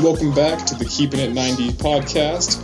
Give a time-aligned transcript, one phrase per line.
[0.00, 2.62] Welcome back to the Keeping It 90 podcast.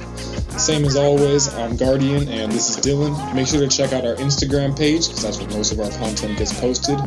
[0.61, 3.35] Same as always, I'm Guardian and this is Dylan.
[3.35, 6.37] Make sure to check out our Instagram page because that's where most of our content
[6.37, 7.01] gets posted.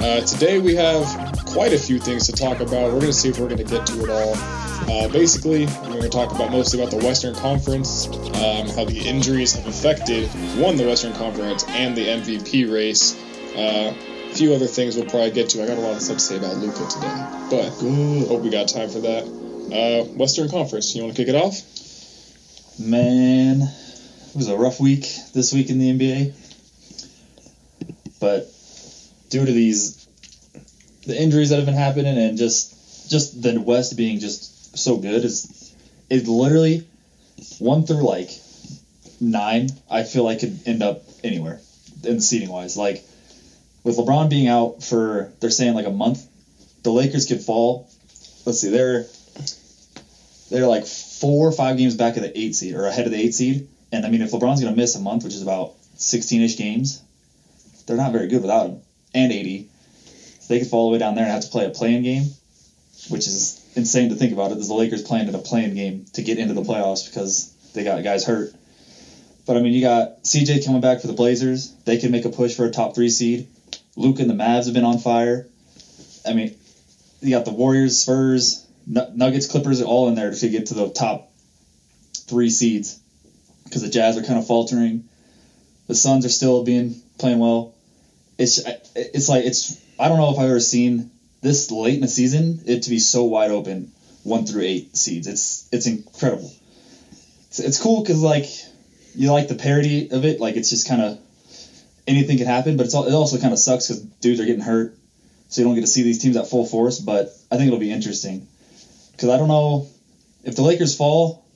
[0.00, 1.04] Uh, today we have
[1.46, 2.92] quite a few things to talk about.
[2.92, 4.34] We're going to see if we're going to get to it all.
[4.88, 9.02] Uh, basically, we're going to talk about mostly about the Western Conference, um, how the
[9.04, 10.28] injuries have affected
[10.60, 13.20] one the Western Conference and the MVP race.
[13.56, 13.92] Uh,
[14.30, 15.62] a few other things we'll probably get to.
[15.62, 17.68] I got a lot of stuff to say about Luka today, but
[18.28, 19.41] hope we got time for that.
[19.72, 21.58] Uh, Western Conference, you want to kick it off?
[22.78, 26.34] Man, it was a rough week this week in the NBA.
[28.20, 28.52] But
[29.30, 30.06] due to these
[31.06, 35.24] the injuries that have been happening and just just the West being just so good
[35.24, 35.74] is
[36.10, 36.86] it literally
[37.58, 38.30] one through like
[39.20, 41.60] nine, I feel like could end up anywhere
[42.04, 42.76] in seating wise.
[42.76, 43.02] Like
[43.84, 46.26] with LeBron being out for they're saying like a month,
[46.82, 47.88] the Lakers could fall.
[48.44, 49.06] Let's see, they're
[50.52, 53.18] they're like four or five games back of the eight seed or ahead of the
[53.18, 53.68] eight seed.
[53.90, 56.56] And I mean, if LeBron's going to miss a month, which is about 16 ish
[56.56, 57.02] games,
[57.86, 58.80] they're not very good without him.
[59.14, 59.66] And AD.
[60.40, 62.02] So they could fall all the way down there and have to play a play-in
[62.02, 62.24] game,
[63.08, 64.54] which is insane to think about it.
[64.54, 67.84] There's the Lakers playing in a play-in game to get into the playoffs because they
[67.84, 68.52] got guys hurt.
[69.46, 71.72] But I mean, you got CJ coming back for the Blazers.
[71.84, 73.48] They can make a push for a top three seed.
[73.96, 75.46] Luke and the Mavs have been on fire.
[76.26, 76.56] I mean,
[77.20, 80.90] you got the Warriors, Spurs, Nuggets, Clippers are all in there to get to the
[80.90, 81.32] top
[82.26, 82.98] three seeds
[83.64, 85.08] because the Jazz are kind of faltering.
[85.86, 87.74] The Suns are still being playing well.
[88.38, 88.60] It's
[88.94, 92.62] it's like it's I don't know if I've ever seen this late in the season
[92.66, 95.26] it to be so wide open, one through eight seeds.
[95.26, 96.52] It's it's incredible.
[97.48, 98.46] It's, it's cool because like
[99.14, 100.40] you like the parity of it.
[100.40, 101.18] Like it's just kind of
[102.06, 104.62] anything can happen, but it's all, it also kind of sucks because dudes are getting
[104.62, 104.96] hurt,
[105.48, 106.98] so you don't get to see these teams at full force.
[106.98, 108.48] But I think it'll be interesting
[109.22, 109.86] because I don't know
[110.42, 111.46] if the Lakers fall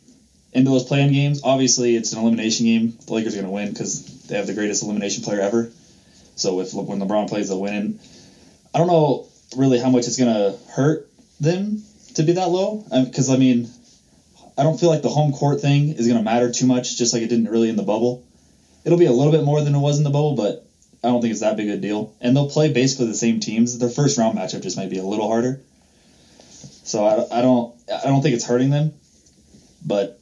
[0.53, 1.41] into those play-in games.
[1.43, 2.97] Obviously, it's an elimination game.
[3.07, 5.69] The Lakers are going to win because they have the greatest elimination player ever.
[6.37, 7.99] So if when LeBron plays, they'll win.
[8.73, 9.27] I don't know
[9.57, 11.83] really how much it's going to hurt them
[12.15, 13.69] to be that low because I mean,
[14.57, 17.13] I don't feel like the home court thing is going to matter too much, just
[17.13, 18.25] like it didn't really in the bubble.
[18.85, 20.65] It'll be a little bit more than it was in the bubble, but
[21.03, 22.15] I don't think it's that big of a deal.
[22.21, 23.77] And they'll play basically the same teams.
[23.77, 25.61] Their first round matchup just might be a little harder.
[26.87, 28.95] So I, I don't I don't think it's hurting them,
[29.85, 30.21] but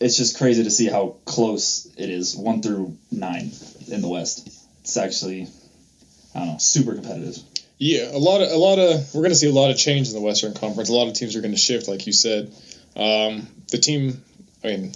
[0.00, 3.52] it's just crazy to see how close it is, one through nine
[3.86, 4.48] in the West.
[4.80, 5.46] It's actually
[6.34, 7.38] I don't know, super competitive.
[7.78, 10.08] Yeah, a lot of a lot of we're going to see a lot of change
[10.08, 10.88] in the Western Conference.
[10.88, 12.52] A lot of teams are going to shift, like you said.
[12.96, 14.20] Um, the team,
[14.64, 14.92] I mean,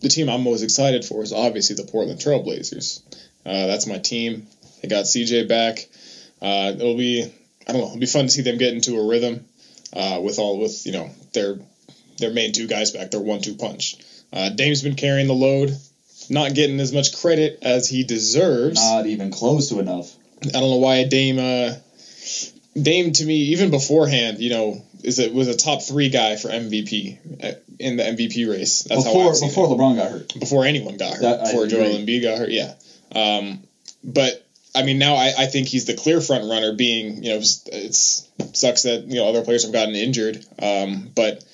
[0.00, 3.02] the team I'm most excited for is obviously the Portland Trailblazers.
[3.44, 4.46] Uh, that's my team.
[4.80, 5.86] They got CJ back.
[6.40, 7.30] Uh, it'll be
[7.68, 7.88] I don't know.
[7.88, 9.44] It'll be fun to see them get into a rhythm
[9.94, 11.58] uh, with all with you know their
[12.18, 13.96] their main two guys back, their one-two punch.
[14.32, 15.76] Uh, Dame's been carrying the load,
[16.30, 18.80] not getting as much credit as he deserves.
[18.80, 20.12] Not even close to enough.
[20.44, 21.38] I don't know why Dame.
[21.38, 21.74] Uh,
[22.80, 26.48] Dame to me, even beforehand, you know, is it was a top three guy for
[26.48, 28.82] MVP uh, in the MVP race.
[28.82, 29.68] That's before, how before it.
[29.70, 30.40] LeBron got hurt.
[30.40, 31.22] Before anyone got hurt.
[31.22, 32.74] That, before Joel Embiid got hurt, yeah.
[33.14, 33.62] Um,
[34.02, 34.43] but
[34.74, 36.72] I mean, now I, I think he's the clear front runner.
[36.72, 40.44] Being you know, it's sucks that you know other players have gotten injured.
[40.60, 41.44] Um, but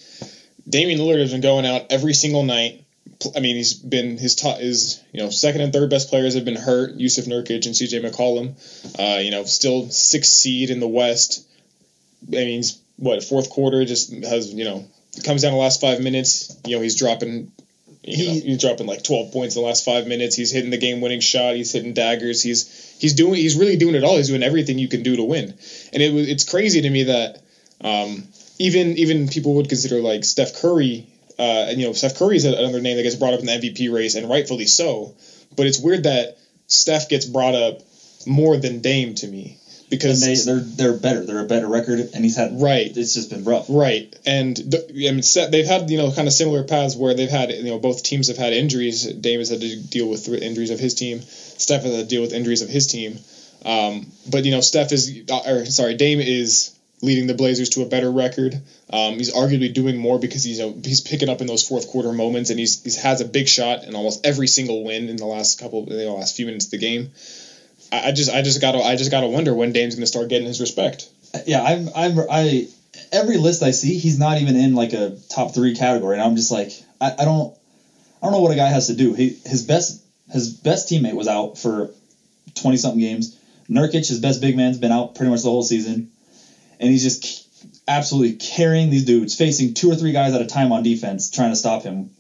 [0.69, 2.85] Damian Lillard has been going out every single night.
[3.37, 6.45] I mean, he's been his top is you know second and third best players have
[6.45, 6.97] been hurt.
[6.97, 8.01] Jusuf Nurkic and C.J.
[8.01, 8.55] McCollum.
[8.99, 11.47] Uh, you know, still sixth seed in the West.
[12.29, 14.87] I mean, he's what fourth quarter just has you know
[15.25, 16.57] comes down the last five minutes.
[16.67, 17.53] You know, he's dropping
[18.03, 20.35] he, know, he's dropping like 12 points in the last five minutes.
[20.35, 21.57] He's hitting the game-winning shot.
[21.57, 22.43] He's hitting daggers.
[22.43, 24.17] He's he's doing he's really doing it all.
[24.17, 25.55] He's doing everything you can do to win.
[25.93, 27.43] And it it's crazy to me that
[27.81, 28.29] um,
[28.59, 31.07] even even people would consider like Steph Curry.
[31.39, 33.53] Uh, and you know Steph Curry is another name that gets brought up in the
[33.53, 35.15] MVP race, and rightfully so.
[35.57, 37.81] But it's weird that Steph gets brought up
[38.27, 39.57] more than Dame to me
[39.89, 41.25] because and they they're they're better.
[41.25, 42.95] They're a better record, and he's had right.
[42.95, 43.67] It's just been rough.
[43.69, 47.31] Right, and the, I mean, they've had you know kind of similar paths where they've
[47.31, 49.05] had you know both teams have had injuries.
[49.05, 51.23] Dame has had to deal with injuries of his team.
[51.61, 53.19] Steph had to deal with injuries of his team.
[53.65, 56.71] Um, but you know, Steph is uh, or sorry, Dame is
[57.03, 58.61] leading the Blazers to a better record.
[58.91, 61.89] Um, he's arguably doing more because he's you know, he's picking up in those fourth
[61.89, 65.17] quarter moments, and he's he's has a big shot in almost every single win in
[65.17, 67.11] the last couple in the last few minutes of the game.
[67.93, 70.61] I just I just gotta I just gotta wonder when Dame's gonna start getting his
[70.61, 71.09] respect.
[71.47, 72.69] Yeah, I'm I'm I
[73.13, 76.37] every list I see, he's not even in like a top three category, and I'm
[76.37, 77.55] just like I, I don't
[78.23, 79.13] I don't know what a guy has to do.
[79.13, 80.01] He his best
[80.33, 81.91] his best teammate was out for
[82.55, 83.37] twenty something games.
[83.69, 86.09] Nurkic, his best big man's been out pretty much the whole season,
[86.79, 87.47] and he's just
[87.87, 91.51] absolutely carrying these dudes, facing two or three guys at a time on defense, trying
[91.51, 92.11] to stop him,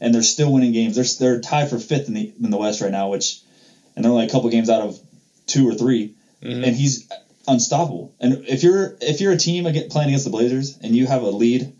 [0.00, 0.94] and they're still winning games.
[0.94, 1.04] They're
[1.34, 3.40] they're tied for fifth in the in the West right now, which,
[3.96, 4.98] and they're only a couple games out of
[5.46, 6.66] two or 3 Mhm.
[6.66, 7.06] and he's
[7.48, 8.12] unstoppable.
[8.20, 11.30] And if you're if you're a team playing against the Blazers and you have a
[11.30, 11.72] lead,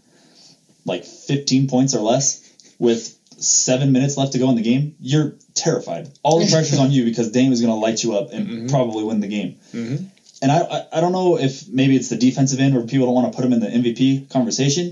[0.85, 2.41] like 15 points or less,
[2.79, 6.09] with seven minutes left to go in the game, you're terrified.
[6.23, 8.71] All the pressure's on you because Dame is going to light you up and Mhm.
[8.71, 9.57] probably win the game.
[9.73, 10.05] Mhm.
[10.43, 13.15] And I, I I don't know if maybe it's the defensive end where people don't
[13.15, 14.87] want to put him in the MVP conversation.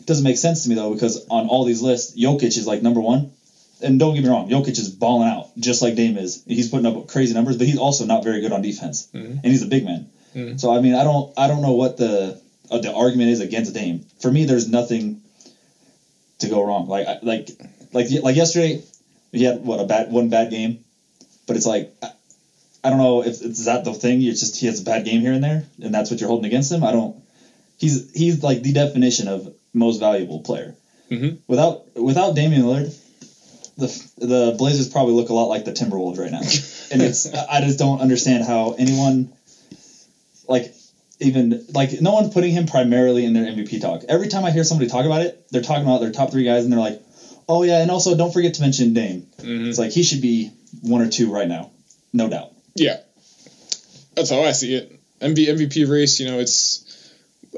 [0.00, 2.80] It Doesn't make sense to me though because on all these lists, Jokic is like
[2.82, 3.30] number one.
[3.80, 6.42] And don't get me wrong, Jokic is balling out just like Dame is.
[6.46, 9.38] He's putting up crazy numbers, but he's also not very good on defense, Mhm.
[9.42, 10.06] and he's a big man.
[10.34, 10.58] Mhm.
[10.58, 12.34] So I mean, I don't I don't know what the
[12.70, 14.02] uh, the argument is against Dame.
[14.20, 15.20] For me, there's nothing
[16.40, 16.86] to go wrong.
[16.88, 17.50] Like I- like
[17.92, 18.82] like like yesterday,
[19.32, 20.84] he had what a bad one bad game,
[21.46, 21.92] but it's like.
[22.02, 22.10] I,
[22.84, 24.22] I don't know if is that the thing.
[24.22, 26.46] It's just he has a bad game here and there, and that's what you're holding
[26.46, 26.84] against him.
[26.84, 27.20] I don't.
[27.76, 30.76] He's he's like the definition of most valuable player.
[31.10, 31.38] Mhm.
[31.48, 32.96] Without without Damian Lillard,
[33.76, 33.86] the
[34.24, 36.38] the Blazers probably look a lot like the Timberwolves right now,
[36.92, 39.28] and it's I just don't understand how anyone
[40.48, 40.72] like
[41.20, 44.04] even like no one's putting him primarily in their MVP talk.
[44.08, 46.62] Every time I hear somebody talk about it, they're talking about their top three guys,
[46.62, 47.02] and they're like,
[47.48, 49.26] oh yeah, and also don't forget to mention Dame.
[49.38, 49.68] Mhm.
[49.68, 50.50] It's like he should be
[50.82, 51.70] one or two right now,
[52.12, 52.52] no doubt.
[52.74, 52.98] Yeah,
[54.14, 55.00] that's how I see it.
[55.20, 56.84] MV, MVP race, you know, it's.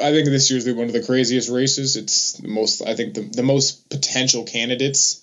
[0.01, 1.97] I think this year's one of the craziest races.
[1.97, 2.81] It's the most.
[2.81, 5.23] I think the the most potential candidates.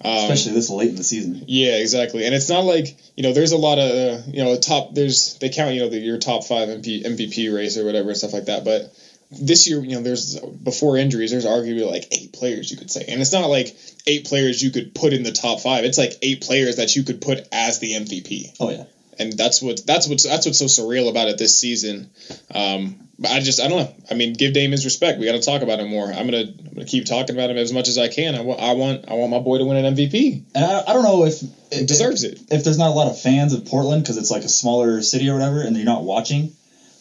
[0.00, 1.44] Um, especially this late in the season.
[1.48, 2.24] Yeah, exactly.
[2.24, 4.94] And it's not like you know, there's a lot of uh, you know top.
[4.94, 8.18] There's they count you know the, your top five MP, MVP race or whatever and
[8.18, 8.64] stuff like that.
[8.64, 8.92] But
[9.30, 13.04] this year, you know, there's before injuries, there's arguably like eight players you could say,
[13.08, 13.76] and it's not like
[14.06, 15.84] eight players you could put in the top five.
[15.84, 18.84] It's like eight players that you could put as the MVP Oh yeah,
[19.18, 22.10] and that's what that's what's that's what's so surreal about it this season.
[22.54, 23.94] Um, but I just I don't know.
[24.10, 25.18] I mean, give Dame his respect.
[25.18, 26.06] We got to talk about him more.
[26.06, 28.34] I'm gonna I'm gonna keep talking about him as much as I can.
[28.34, 30.44] I want I want I want my boy to win an MVP.
[30.54, 32.40] and I, I don't know if if, deserves it.
[32.50, 35.28] if there's not a lot of fans of Portland because it's like a smaller city
[35.28, 36.52] or whatever, and you're not watching,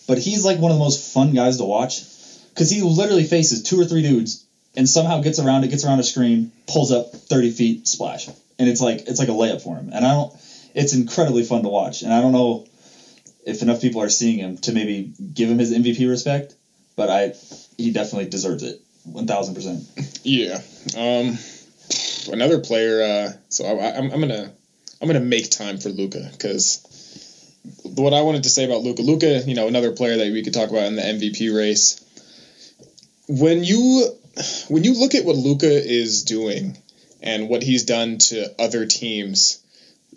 [0.08, 2.02] but he's like one of the most fun guys to watch
[2.58, 4.44] because he literally faces two or three dudes
[4.76, 8.68] and somehow gets around it, gets around a screen, pulls up 30 feet, splash, and
[8.68, 9.92] it's like it's like a layup for him.
[9.94, 10.34] And I don't,
[10.74, 12.02] it's incredibly fun to watch.
[12.02, 12.66] And I don't know
[13.46, 16.56] if enough people are seeing him to maybe give him his MVP respect,
[16.96, 17.34] but I
[17.78, 19.84] he definitely deserves it, 1,000 percent.
[20.24, 20.60] Yeah.
[20.98, 21.38] Um,
[22.34, 23.04] another player.
[23.04, 24.52] Uh, so I, I'm I'm gonna
[25.00, 26.84] I'm gonna make time for Luka because
[27.84, 30.56] what I wanted to say about Luka, Luka, you know, another player that we could
[30.56, 32.04] talk about in the MVP race.
[33.28, 34.08] When you
[34.68, 36.78] when you look at what Luka is doing
[37.22, 39.58] and what he's done to other teams,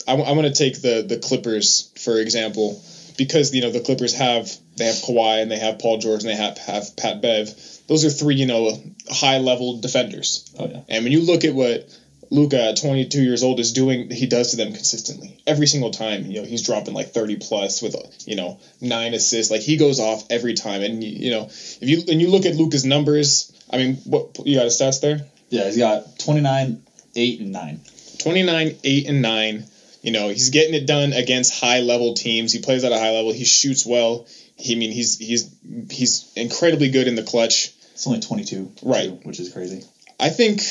[0.06, 2.80] I'm going to take the the Clippers for example
[3.16, 6.30] because you know the Clippers have they have Kawhi and they have Paul George and
[6.30, 7.52] they have have Pat Bev.
[7.86, 8.72] Those are three you know
[9.08, 10.44] high level defenders.
[10.58, 11.84] Oh yeah, And when you look at what
[12.30, 15.36] Luka at 22 years old is doing, he does to them consistently.
[15.46, 17.96] Every single time, you know, he's dropping like 30 plus with,
[18.26, 19.50] you know, nine assists.
[19.50, 20.82] Like he goes off every time.
[20.82, 24.56] And you, know, if you and you look at Luka's numbers, I mean, what you
[24.56, 25.26] got his stats there?
[25.48, 26.80] yeah, he's got 29,
[27.16, 27.80] eight, and nine.
[28.18, 29.64] 29, 8 and 9.
[30.02, 32.52] You know, he's getting it done against high level teams.
[32.52, 33.32] He plays at a high level.
[33.32, 34.26] He shoots well.
[34.56, 35.50] He I mean he's he's
[35.90, 37.72] he's incredibly good in the clutch.
[37.94, 39.06] It's only 22, Right.
[39.06, 39.82] too, which is crazy.
[40.18, 40.62] I think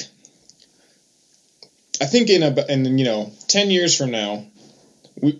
[2.02, 4.42] I think in a in you know ten years from now,
[5.22, 5.38] we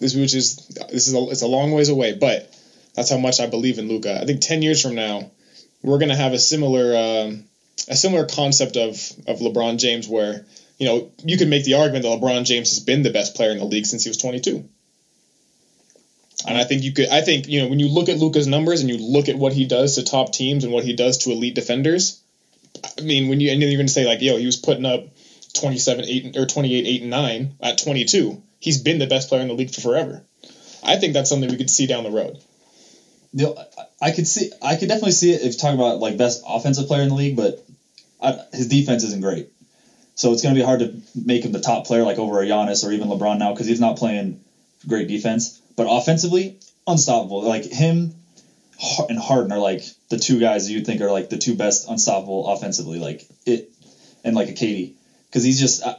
[0.00, 0.56] this which is
[0.88, 2.50] this is a, it's a long ways away, but
[2.94, 4.18] that's how much I believe in Luka.
[4.20, 5.30] I think ten years from now,
[5.82, 7.44] we're gonna have a similar um,
[7.88, 10.44] a similar concept of of LeBron James where
[10.78, 13.52] you know you could make the argument that LeBron James has been the best player
[13.52, 14.64] in the league since he was twenty two.
[16.46, 17.08] And I think you could.
[17.08, 19.52] I think you know when you look at Luka's numbers and you look at what
[19.52, 22.20] he does to top teams and what he does to elite defenders.
[22.98, 25.04] I mean, when you and you're going to say like, yo, he was putting up
[25.54, 28.42] 27, 8, or 28, 8, and 9 at 22.
[28.60, 30.22] He's been the best player in the league for forever.
[30.82, 32.38] I think that's something we could see down the road.
[33.32, 33.64] You know,
[34.00, 36.86] I could see, I could definitely see it if you talk about like best offensive
[36.86, 37.64] player in the league, but
[38.20, 39.48] I, his defense isn't great.
[40.14, 42.46] So it's going to be hard to make him the top player like over a
[42.46, 44.40] Giannis or even LeBron now because he's not playing
[44.86, 45.60] great defense.
[45.76, 47.42] But offensively, unstoppable.
[47.42, 48.14] Like him
[49.08, 52.46] and Harden are like the two guys you'd think are like the two best unstoppable
[52.46, 52.98] offensively.
[52.98, 53.70] Like it,
[54.22, 54.94] and like a KD
[55.34, 55.96] because he's just uh,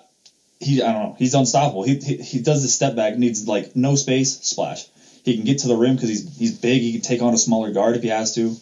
[0.61, 1.83] he I don't know he's unstoppable.
[1.83, 4.87] He, he he does the step back needs like no space splash.
[5.25, 6.81] He can get to the rim because he's he's big.
[6.81, 8.55] He can take on a smaller guard if he has to.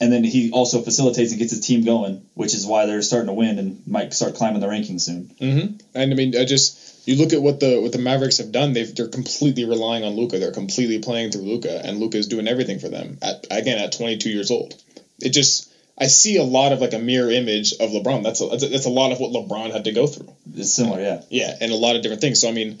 [0.00, 3.28] And then he also facilitates and gets his team going, which is why they're starting
[3.28, 5.30] to win and might start climbing the rankings soon.
[5.40, 5.76] Mm-hmm.
[5.94, 8.72] And I mean, I just You look at what the what the Mavericks have done.
[8.72, 10.38] They've they're completely relying on Luka.
[10.38, 13.18] They're completely playing through Luka, and Luka is doing everything for them.
[13.20, 14.74] At again at 22 years old,
[15.20, 15.71] it just
[16.02, 18.22] I see a lot of like a mirror image of LeBron.
[18.24, 20.32] That's a that's a, that's a lot of what LeBron had to go through.
[20.56, 21.22] It's similar, yeah.
[21.30, 22.40] Yeah, and a lot of different things.
[22.40, 22.78] So I mean,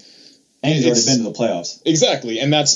[0.64, 1.80] And he's already been to the playoffs.
[1.84, 2.74] exactly, and that's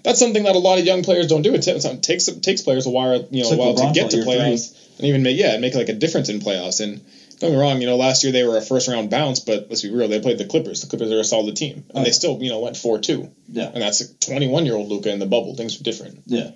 [0.04, 1.54] that's something that a lot of young players don't do.
[1.54, 4.18] It takes it takes takes players a while you know a while to get to
[4.18, 6.80] playoffs and even make yeah make like a difference in playoffs.
[6.84, 7.00] And
[7.40, 9.66] don't get me wrong, you know last year they were a first round bounce, but
[9.70, 10.80] let's be real, they played the Clippers.
[10.82, 13.30] The Clippers are a solid team, and Oh, they still you know went four two.
[13.48, 13.70] Yeah.
[13.72, 15.54] and that's a 21 year old Luka in the bubble.
[15.54, 16.22] Things were different.
[16.26, 16.50] Yeah.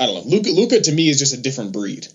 [0.00, 0.30] I don't know.
[0.36, 2.06] Luka Luka to me is just a different breed.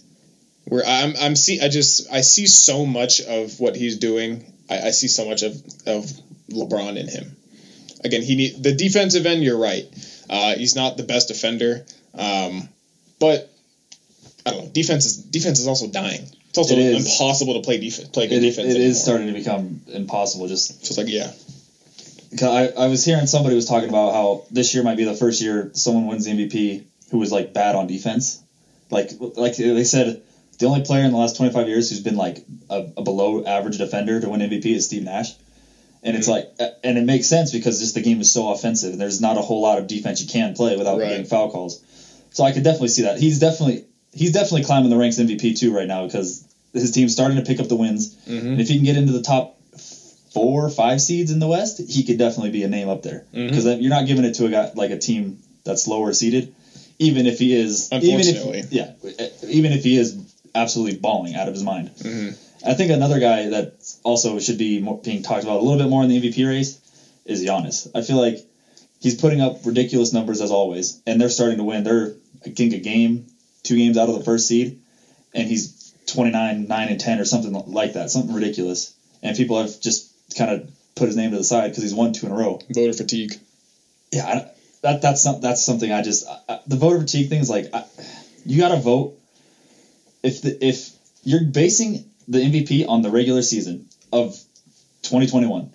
[0.66, 4.54] Where I'm I'm see I just I see so much of what he's doing.
[4.70, 5.54] I, I see so much of
[5.86, 6.06] of
[6.50, 7.36] LeBron in him.
[8.04, 9.44] Again, he need the defensive end.
[9.44, 9.86] You're right.
[10.30, 12.68] Uh, he's not the best defender, um,
[13.20, 13.50] but
[14.46, 14.70] I don't know.
[14.72, 16.28] Defense is defense is also dying.
[16.50, 17.08] It's also It is.
[17.08, 18.08] impossible to play defense.
[18.10, 18.68] Play good It, defense.
[18.68, 18.88] it anymore.
[18.92, 20.48] is starting to become impossible.
[20.48, 21.32] Just it's like yeah,
[22.42, 25.42] I, I was hearing somebody was talking about how this year might be the first
[25.42, 28.40] year someone wins the MVP who was like bad on defense.
[28.90, 30.22] Like like they said,
[30.60, 33.78] the only player in the last 25 years who's been like a, a below average
[33.78, 35.34] defender to win MVP is Steve Nash.
[36.06, 36.50] And it's like,
[36.84, 39.42] and it makes sense because just the game is so offensive, and there's not a
[39.42, 41.08] whole lot of defense you can play without Right.
[41.10, 41.82] getting foul calls.
[42.32, 43.20] So I could definitely see that.
[43.20, 47.38] He's definitely he's definitely climbing the ranks MVP too right now because his team's starting
[47.38, 48.16] to pick up the wins.
[48.28, 48.48] mm-hmm.
[48.48, 49.58] And if he can get into the top
[50.34, 53.26] four or five seeds in the West, he could definitely be a name up there.
[53.34, 53.48] Mhm.
[53.50, 56.54] Because you're not giving it to a guy like a team that's lower seeded,
[57.00, 57.90] even if he is.
[57.92, 58.60] Unfortunately.
[58.60, 58.92] even if, yeah,
[59.48, 60.16] even if he is
[60.56, 61.90] absolutely balling out of his mind.
[62.02, 62.30] hmm
[62.66, 65.90] I think another guy that also should be more, being talked about a little bit
[65.90, 66.80] more in the MVP race
[67.26, 67.90] is Giannis.
[67.94, 68.40] I feel like
[69.02, 71.84] he's putting up ridiculous numbers as always, and they're starting to win.
[71.84, 72.14] They're
[72.46, 73.26] I think a game,
[73.64, 74.78] two games out of the first seed,
[75.34, 78.94] and he's 29, 9, and 10 or something like that, something ridiculous.
[79.22, 82.14] And people have just kind of put his name to the side because he's won
[82.14, 82.60] two in a row.
[82.70, 83.36] voter fatigue.
[84.12, 84.52] Yeah, I,
[84.84, 87.84] that that's some, that's something I just I- the voter fatigue thing is like I,
[88.46, 89.18] you got to vote
[90.24, 90.90] if the if
[91.24, 94.32] you're basing the MVP on the regular season of
[95.04, 95.70] 2021,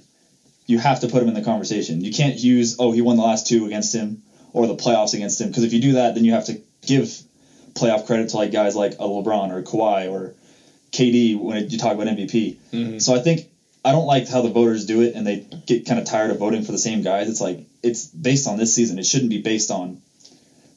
[0.67, 2.03] you have to put him in the conversation.
[2.03, 5.41] You can't use oh he won the last two against him or the playoffs against
[5.41, 7.05] him because if you do that then you have to give
[7.75, 10.35] playoff credit to like guys like a LeBron or Kawhi or
[10.91, 12.57] KD when you talk about MVP.
[12.73, 13.03] Mhm.
[13.03, 13.47] So I think
[13.85, 16.39] I don't like how the voters do it, and they get kind of tired of
[16.39, 17.29] voting for the same guys.
[17.29, 18.99] It's like it's based on this season.
[18.99, 19.99] It shouldn't be based on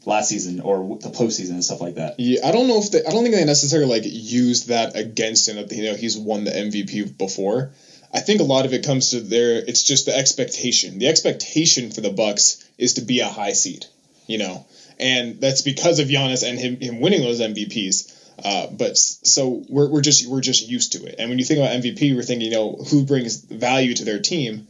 [0.05, 2.19] last season or the postseason and stuff like that.
[2.19, 5.47] Yeah, I don't know if they, I don't think they necessarily like use that against
[5.47, 7.71] him you know he's won the MVP before.
[8.13, 10.99] I think a lot of it comes to their it's just the expectation.
[10.99, 13.85] The expectation for the Bucks is to be a high seed,
[14.27, 14.65] you know,
[14.99, 18.17] and that's because of Giannis and him him winning those MVPs.
[18.43, 21.15] Uh, but so we're, we're just we're just used to it.
[21.19, 24.19] And when you think about MVP, we're thinking you know who brings value to their
[24.19, 24.67] team.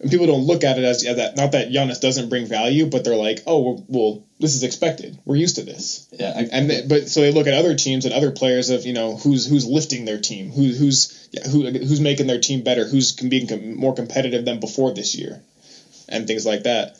[0.00, 2.86] And people don't look at it as yeah, that not that Giannis doesn't bring value,
[2.86, 5.18] but they're like, oh well, this is expected.
[5.24, 8.04] We're used to this Yeah, I, and they, but so they look at other teams
[8.04, 11.68] and other players of you know who's who's lifting their team, who, who's yeah, who
[11.70, 15.42] who's making their team better, who's being com- more competitive than before this year,
[16.08, 16.96] and things like that.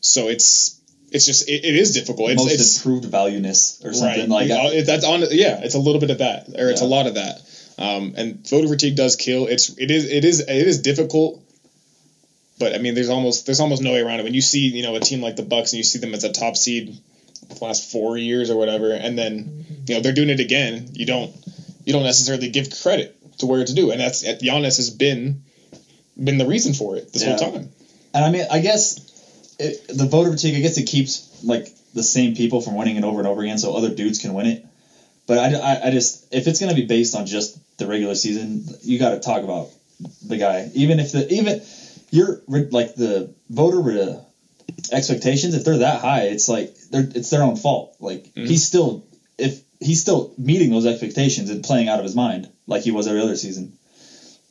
[0.00, 2.30] So it's it's just it, it is difficult.
[2.30, 4.48] It's, most it's improved valueness or something right.
[4.48, 4.86] like that.
[4.86, 7.42] that's on yeah, it's a little bit of that, or it's a lot of that.
[7.78, 9.46] Um, and voter fatigue does kill.
[9.46, 11.42] It's it is it is it is difficult.
[12.58, 14.24] But I mean, there's almost there's almost no way around it.
[14.24, 16.24] When you see you know a team like the Bucks and you see them as
[16.24, 16.96] a top seed
[17.48, 21.06] the last four years or whatever, and then you know they're doing it again, you
[21.06, 21.30] don't
[21.84, 25.40] you don't necessarily give credit to where it's due, and that's Giannis has been
[26.22, 27.36] been the reason for it this Yeah.
[27.38, 27.68] whole time.
[28.12, 28.98] And I mean, I guess
[29.58, 30.56] it, the voter fatigue.
[30.56, 33.58] I guess it keeps like the same people from winning it over and over again,
[33.58, 34.64] so other dudes can win it.
[35.26, 38.64] But I, I, I just if it's gonna be based on just the regular season,
[38.82, 39.68] you got to talk about
[40.26, 40.68] the guy.
[40.74, 41.60] Even if the even
[42.10, 44.20] you're like the voter
[44.92, 47.96] expectations, if they're that high, it's like they're it's their own fault.
[48.00, 48.46] Like Mhm.
[48.46, 49.04] he's still
[49.36, 53.06] if he's still meeting those expectations and playing out of his mind like he was
[53.06, 53.72] every other season.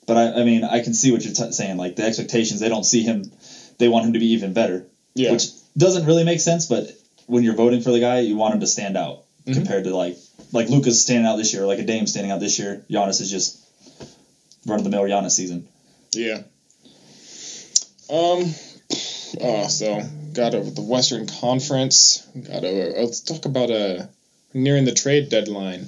[0.06, 1.78] But I, I mean, I can see what you're t- saying.
[1.78, 3.30] Like the expectations, they don't see him.
[3.78, 5.48] They want him to be even better, Yeah, which
[5.78, 6.66] doesn't really make sense.
[6.68, 6.92] But
[7.26, 9.54] when you're voting for the guy, you want him to stand out Mhm.
[9.56, 10.18] compared to like
[10.54, 12.86] like Luka's standing out this year, like a Dame standing out this year.
[12.90, 13.58] Giannis is just
[14.66, 15.68] run of the mill Giannis season.
[16.16, 16.44] Yeah.
[18.10, 18.54] Um.
[19.42, 20.02] Oh, so
[20.34, 22.26] got over the Western Conference.
[22.48, 22.94] Got over.
[23.02, 24.06] Let's talk about uh
[24.54, 25.88] nearing the trade deadline.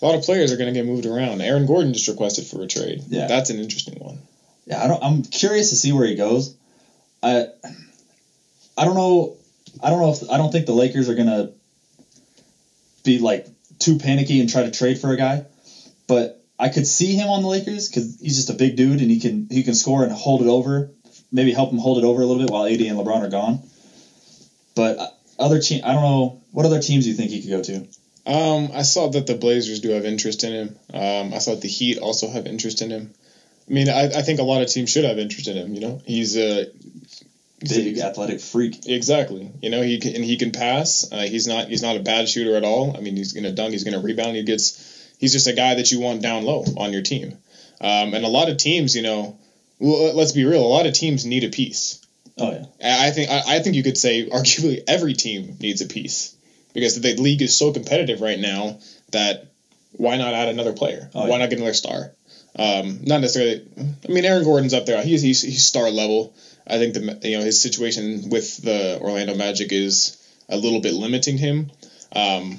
[0.00, 1.40] A lot of players are going to get moved around.
[1.40, 3.02] Aaron Gordon just requested for a trade.
[3.08, 3.28] Yeah.
[3.28, 4.18] That's an interesting one.
[4.66, 5.02] Yeah, I don't.
[5.02, 6.54] I'm curious to see where he goes.
[7.22, 7.46] I
[8.76, 9.36] I don't know.
[9.82, 11.50] I don't know if I don't think the Lakers are gonna
[13.04, 13.46] be like
[13.78, 15.44] too panicky and try to trade for a guy,
[16.06, 19.10] but I could see him on the Lakers because he's just a big dude and
[19.10, 20.90] he can he can score and hold it over.
[21.32, 23.60] Maybe help him hold it over a little bit while AD and LeBron are gone.
[24.74, 24.98] But
[25.38, 27.86] other team, I don't know what other teams do you think he could go to.
[28.24, 30.78] Um, I saw that the Blazers do have interest in him.
[30.94, 33.12] Um, I saw that the Heat also have interest in him.
[33.68, 35.74] I mean, I, I think a lot of teams should have interest in him.
[35.74, 36.66] You know, he's a
[37.60, 38.86] big athletic freak.
[38.86, 39.50] Exactly.
[39.60, 41.10] You know, he can, and he can pass.
[41.10, 42.96] Uh, he's not he's not a bad shooter at all.
[42.96, 43.72] I mean, he's gonna dunk.
[43.72, 44.36] He's gonna rebound.
[44.36, 45.16] He gets.
[45.18, 47.36] He's just a guy that you want down low on your team.
[47.80, 49.38] Um, and a lot of teams, you know,
[49.82, 50.64] well, let's be real.
[50.64, 52.00] A lot of teams need a piece.
[52.38, 53.04] Oh yeah.
[53.06, 56.34] I think I, I think you could say arguably every team needs a piece
[56.72, 58.78] because the league is so competitive right now
[59.10, 59.48] that
[59.92, 61.10] why not add another player?
[61.14, 62.12] Oh, why not get another star?
[62.56, 63.66] Um, not necessarily.
[64.08, 65.02] I mean, Aaron Gordon's up there.
[65.02, 66.34] He's, he's he's star level.
[66.66, 70.16] I think the you know his situation with the Orlando Magic is
[70.48, 71.70] a little bit limiting him.
[72.14, 72.58] Um,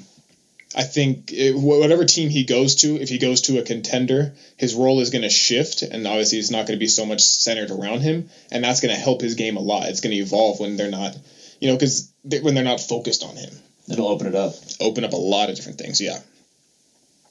[0.74, 4.74] I think it, whatever team he goes to, if he goes to a contender, his
[4.74, 7.70] role is going to shift, and obviously it's not going to be so much centered
[7.70, 9.88] around him, and that's going to help his game a lot.
[9.88, 11.16] It's going to evolve when they're not,
[11.60, 13.50] you know, because they, when they're not focused on him.
[13.88, 14.54] It'll open it up.
[14.80, 16.00] Open up a lot of different things.
[16.00, 16.18] Yeah.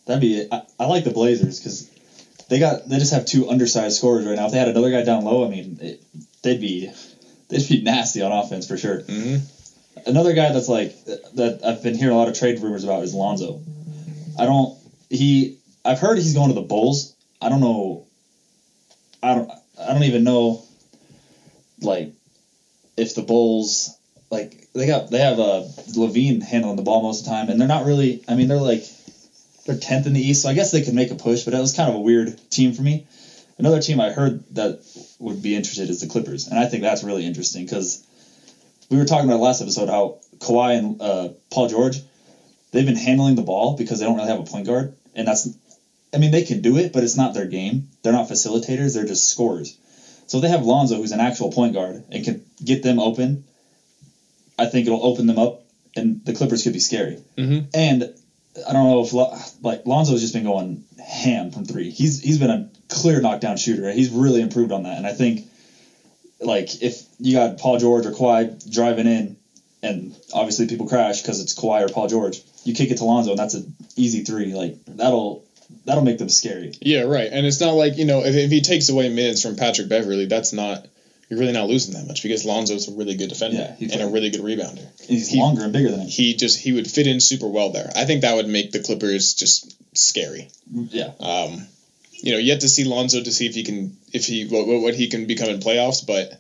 [0.06, 0.38] That'd be.
[0.40, 0.48] It.
[0.52, 1.90] I, I like the Blazers because
[2.50, 4.46] they got they just have two undersized scorers right now.
[4.46, 6.04] If they had another guy down low, I mean, it,
[6.44, 6.92] they'd be
[7.50, 9.02] they'd be nasty on offense for sure.
[9.02, 9.46] Mm-hmm.
[10.06, 10.94] Another guy that's like
[11.36, 13.62] that I've been hearing a lot of trade rumors about is Lonzo.
[14.38, 14.78] I don't
[15.10, 17.14] he I've heard he's going to the Bulls.
[17.42, 18.06] I don't know.
[19.22, 20.62] I don't I don't even know
[21.82, 22.12] like
[22.98, 23.96] if the Bulls
[24.30, 25.62] like they got they have uh
[25.96, 28.58] LaVine handling the ball most of the time and they're not really I mean they're
[28.58, 28.84] like
[29.66, 31.60] they're tenth in the East so I guess they could make a push but it
[31.60, 33.06] was kind of a weird team for me.
[33.58, 34.80] Another team I heard that
[35.20, 38.04] would be interested is the Clippers and I think that's really interesting because
[38.94, 42.02] we were talking about last episode how Kawhi and uh, Paul George
[42.72, 45.50] they've been handling the ball because they don't really have a point guard and that's
[46.14, 47.90] I mean they can do it but it's not their game.
[48.02, 48.94] They're not facilitators.
[48.94, 49.78] They're just scorers.
[50.28, 53.44] So if they have Lonzo who's an actual point guard and can get them open
[54.58, 55.64] I think it'll open them up,
[55.96, 57.18] and the Clippers could be scary.
[57.38, 57.68] Mm-hmm.
[57.74, 58.04] And
[58.68, 61.90] I don't know if like Lonzo's just been going ham from three.
[61.90, 63.92] He's he's been a clear knockdown shooter.
[63.92, 65.48] He's really improved on that, and I think
[66.46, 69.38] like if you got Paul George or Kawhi driving in,
[69.82, 73.32] and obviously people crash because it's Kawhi or Paul George, you kick it to Lonzo,
[73.32, 74.54] and that's an easy three.
[74.54, 75.46] Like that'll
[75.86, 76.74] that'll make them scary.
[76.82, 77.30] Yeah, right.
[77.32, 80.26] And it's not like you know if, if he takes away minutes from Patrick Beverley,
[80.26, 80.86] that's not
[81.30, 84.08] you're really not losing that much because Lonzo's a really good defender yeah, and a
[84.08, 84.86] really good rebounder.
[85.02, 86.08] He's he, longer and bigger than him.
[86.08, 87.90] He just he would fit in super well there.
[87.96, 90.50] I think that would make the Clippers just scary.
[90.72, 91.12] Yeah.
[91.20, 91.68] Um,
[92.24, 94.96] you know, yet to see Lonzo to see if he can if he what, what
[94.96, 96.32] he can become in playoffs, but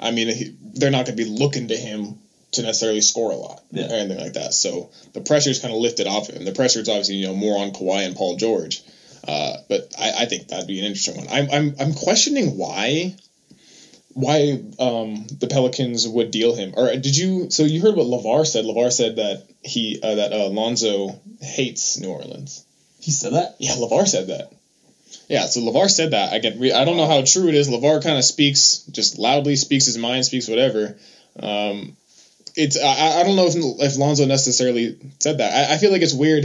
[0.00, 2.18] I mean he, they're not going to be looking to him
[2.52, 3.86] to necessarily score a lot yeah.
[3.86, 4.54] or anything like that.
[4.54, 6.42] So the pressure is kind of lifted off him.
[6.44, 8.80] The pressure is obviously you know more on Kawhi and Paul George.
[9.28, 11.26] Uh, but I, I think that'd be an interesting one.
[11.28, 13.14] I'm, I'm, I'm questioning why
[14.14, 16.72] why um, the Pelicans would deal him.
[16.74, 17.50] Or did you?
[17.50, 18.64] So you heard what LaVar said.
[18.64, 22.64] LaVar said that he uh, that uh, Lonzo hates New Orleans.
[23.00, 23.56] He said that.
[23.58, 24.50] Yeah, LaVar said that.
[25.28, 26.32] Yeah, so LaVar said that.
[26.32, 27.68] Again, I don't know how true it is.
[27.68, 30.96] LaVar kind of speaks just loudly, speaks his mind, speaks whatever.
[31.38, 31.96] Um,
[32.54, 35.52] it's I, I don't know if if Lonzo necessarily said that.
[35.52, 36.44] I, I feel like it's weird.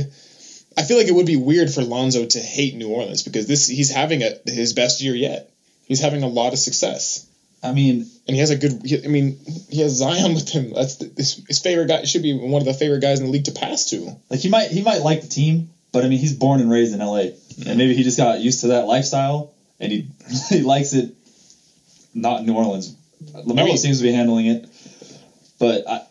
[0.78, 3.68] I feel like it would be weird for Lonzo to hate New Orleans because this
[3.68, 5.50] he's having a, his best year yet.
[5.86, 7.28] He's having a lot of success.
[7.64, 8.82] I mean, and he has a good.
[9.06, 9.38] I mean,
[9.70, 10.74] he has Zion with him.
[10.74, 12.04] That's the, his, his favorite guy.
[12.04, 14.18] Should be one of the favorite guys in the league to pass to.
[14.30, 16.94] Like he might he might like the team, but I mean he's born and raised
[16.94, 17.36] in L.A.
[17.66, 20.08] And maybe he just got used to that lifestyle and he
[20.50, 21.16] he likes it.
[22.14, 22.96] Not New Orleans.
[23.24, 24.68] LaMelo I mean, seems to be handling it,
[25.60, 26.02] but I,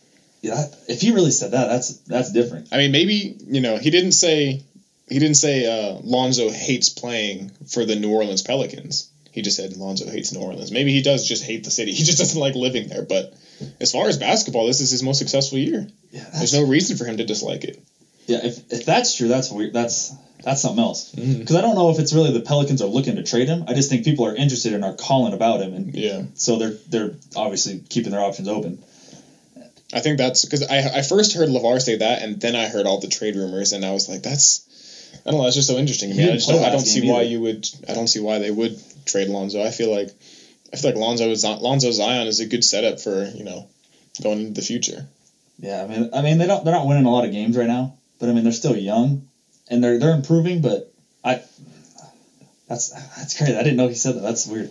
[0.43, 2.69] yeah, if he really said that, that's that's different.
[2.73, 4.63] I mean, maybe you know he didn't say
[5.09, 9.11] he didn't say uh, Lonzo hates playing for the New Orleans Pelicans.
[9.33, 10.73] He just said Lonzo hates New Orleans.
[10.73, 11.93] Maybe he does just hate the city.
[12.01, 13.03] He just doesn't like living there.
[13.03, 13.35] But
[13.81, 15.87] as far as basketball, this is his most successful year.
[16.11, 17.81] Yeah, There's no reason for him to dislike it.
[18.27, 19.73] Yeah, if, if that's true, that's weird.
[19.73, 21.11] That's that's something else.
[21.11, 21.57] Because mm-hmm.
[21.57, 23.65] I don't know if it's really the Pelicans are looking to trade him.
[23.69, 26.75] I just think people are interested and are calling about him, and yeah, so they're
[26.89, 28.83] they're obviously keeping their options open.
[29.93, 32.87] I think that's because I I first heard LaVar say that, and then I heard
[32.87, 34.67] all the trade rumors, and I was like, that's
[35.27, 36.25] I don't know, that's just so interesting to me.
[36.25, 38.81] I just don't, I don't see why you would I don't see why they would
[39.05, 39.63] trade Lonzo.
[39.63, 40.11] I feel like
[40.73, 43.69] I feel like Lonzo is Lonzo Zion is a good setup for you know
[44.23, 45.07] going into the future.
[45.59, 47.67] Yeah, I mean, I mean they don't they're not winning a lot of games right
[47.67, 49.29] now, but I mean they're still young,
[49.71, 50.61] and they're they're improving.
[50.61, 50.93] But
[51.25, 51.43] I
[52.69, 53.57] that's that's great.
[53.57, 54.23] I didn't know he said that.
[54.23, 54.71] That's weird.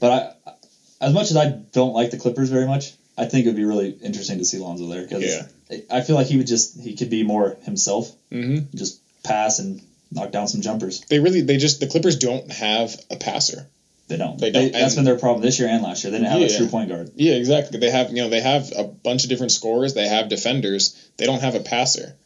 [0.00, 0.52] But I
[1.00, 3.64] as much as I don't like the Clippers very much, I think it would be
[3.64, 5.78] really interesting to see Lonzo there because yeah.
[5.90, 8.76] I feel like he would just he could be more himself, mm-hmm.
[8.76, 11.00] just pass and knock down some jumpers.
[11.08, 13.66] They really, they just the Clippers don't have a passer.
[14.06, 14.38] They don't.
[14.38, 16.10] They They don't, that's and- been their problem this year and last year.
[16.10, 17.10] They didn't have a true point guard.
[17.16, 17.78] Yeah, exactly.
[17.78, 19.94] They have you know they have a bunch of different scorers.
[19.94, 21.10] They have defenders.
[21.16, 22.16] They don't have a passer.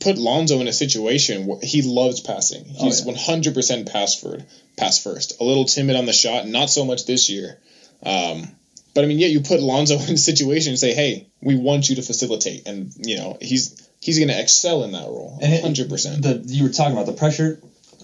[0.00, 2.64] Put Lonzo in a situation where he loves passing.
[2.78, 3.06] Oh, He's yeah.
[3.06, 4.44] one hundred percent pass first.
[4.76, 5.40] Pass first.
[5.40, 6.46] A little timid on the shot.
[6.46, 7.58] Not so much this year.
[8.02, 8.46] Um,
[8.94, 11.88] but I mean, yeah, you put Lonzo in a situation and say, "Hey, we want
[11.88, 15.38] you to facilitate," and you know he's he's going to excel in that role.
[15.42, 16.22] Hundred percent.
[16.22, 17.60] The you were talking about the pressure,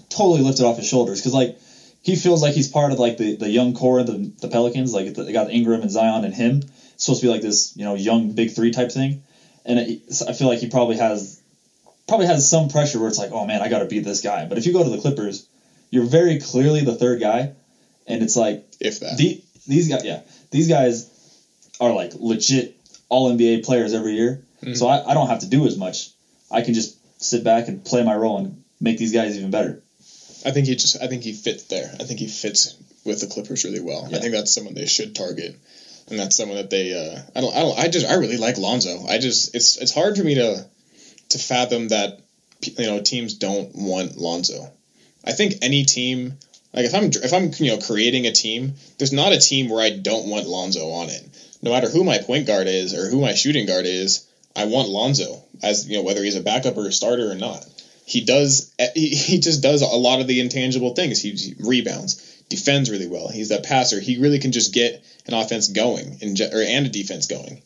[0.08, 1.58] totally lifted off his shoulders because like
[2.02, 4.92] he feels like he's part of like the, the young core of the the Pelicans.
[4.92, 6.62] Like they got Ingram and Zion and him.
[6.94, 9.22] It's supposed to be like this you know young big three type thing,
[9.64, 11.40] and it, I feel like he probably has
[12.06, 14.46] probably has some pressure where it's like oh man I got to beat this guy.
[14.46, 15.46] But if you go to the Clippers,
[15.90, 17.52] you're very clearly the third guy,
[18.06, 19.16] and it's like If that.
[19.16, 21.10] the, these guys, yeah, these guys
[21.80, 22.76] are like legit
[23.08, 24.44] all NBA players every year.
[24.62, 24.76] Mhm.
[24.76, 26.10] So I, I don't have to do as much.
[26.50, 29.80] I can just sit back and play my role and make these guys even better.
[30.46, 31.90] I think he just I think he fits there.
[31.98, 34.06] I think he fits with the Clippers really well.
[34.06, 35.56] I think that's someone they should target.
[36.10, 38.58] And that's someone that they uh, I don't I don't I just I really like
[38.58, 39.06] Lonzo.
[39.06, 40.66] I just it's it's hard for me to
[41.34, 42.20] to fathom that
[42.62, 44.70] you know teams don't want Lonzo.
[45.24, 46.34] I think any team
[46.72, 49.82] like if I'm if I'm you know creating a team, there's not a team where
[49.82, 51.22] I don't want Lonzo on it.
[51.60, 54.88] No matter who my point guard is or who my shooting guard is, I want
[54.88, 57.66] Lonzo as you know whether he's a backup or a starter or not.
[58.06, 61.20] He does he, he just does a lot of the intangible things.
[61.20, 63.26] He, he rebounds defends really well.
[63.26, 63.98] He's that passer.
[63.98, 67.60] He really can just get an offense going and, or, and a defense going.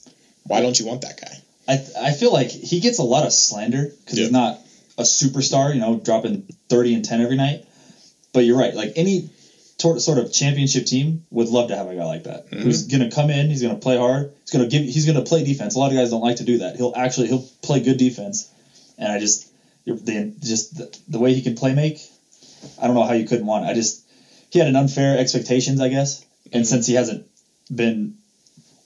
[0.44, 3.32] Why don't you want that guy I, I feel like he gets a lot of
[3.32, 4.24] slander because Yeah.
[4.24, 4.58] he's not
[4.96, 7.64] a superstar, you know, dropping 30 and 10 every night.
[8.32, 8.74] But you're right.
[8.74, 9.28] Like any
[9.78, 12.62] tor- sort of championship team would love to have a guy like that Mm-hmm.
[12.62, 15.04] who's going to come in, he's going to play hard, he's going to give, he's
[15.04, 15.74] going to play defense.
[15.74, 16.76] A lot of guys don't like to do that.
[16.76, 18.48] He'll actually he'll play good defense,
[18.96, 19.46] and I just
[19.86, 21.98] the just the, the way he can play make,
[22.80, 23.64] I don't know how you couldn't want.
[23.64, 23.68] It.
[23.68, 24.02] I just
[24.50, 26.66] he had an unfair expectations, I guess, and Mhm.
[26.66, 27.26] since he hasn't
[27.74, 28.17] been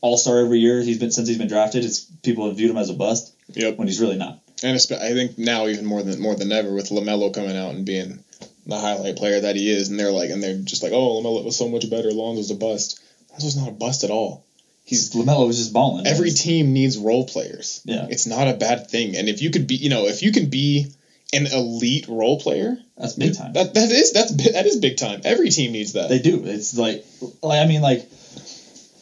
[0.02, 1.84] all star every year, he's been since he's been drafted.
[1.84, 3.78] It's people have viewed him as a bust Yep.
[3.78, 4.38] when he's really not.
[4.62, 7.84] and I think now even more than more than ever with Lamelo coming out and
[7.86, 8.22] being
[8.66, 11.44] the highlight player that he is and they're like and they're just like oh Lamelo
[11.44, 13.00] was so much better Lonzo's a bust
[13.32, 14.44] Lonzo's not a bust at all
[14.84, 16.06] He's Lamelo was just balling.
[16.06, 18.06] every team needs role players Yeah.
[18.08, 20.46] it's not a bad thing and if you could be you know if you can
[20.48, 20.86] be
[21.32, 23.52] an elite role player that's big time.
[23.54, 25.22] That that is that is big time.
[25.24, 26.08] Every team needs that.
[26.08, 26.42] They do.
[26.44, 27.04] It's like,
[27.42, 28.06] like I mean, like,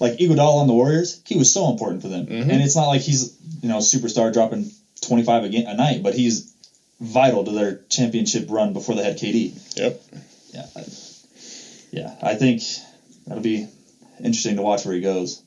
[0.00, 1.20] like Iguodala on the Warriors.
[1.26, 2.42] He was so important for them, Mhm.
[2.50, 3.32] and it's not like he's
[3.62, 6.52] you know superstar dropping twenty five a, ga- a night, but he's
[7.00, 9.52] vital to their championship run before they had KD.
[9.76, 10.02] Yep.
[10.52, 10.84] Yeah, I,
[11.92, 12.14] yeah.
[12.22, 12.62] I think
[13.26, 13.66] that'll be
[14.18, 15.40] interesting to watch where he goes.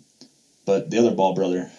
[0.66, 1.70] But the other ball brother,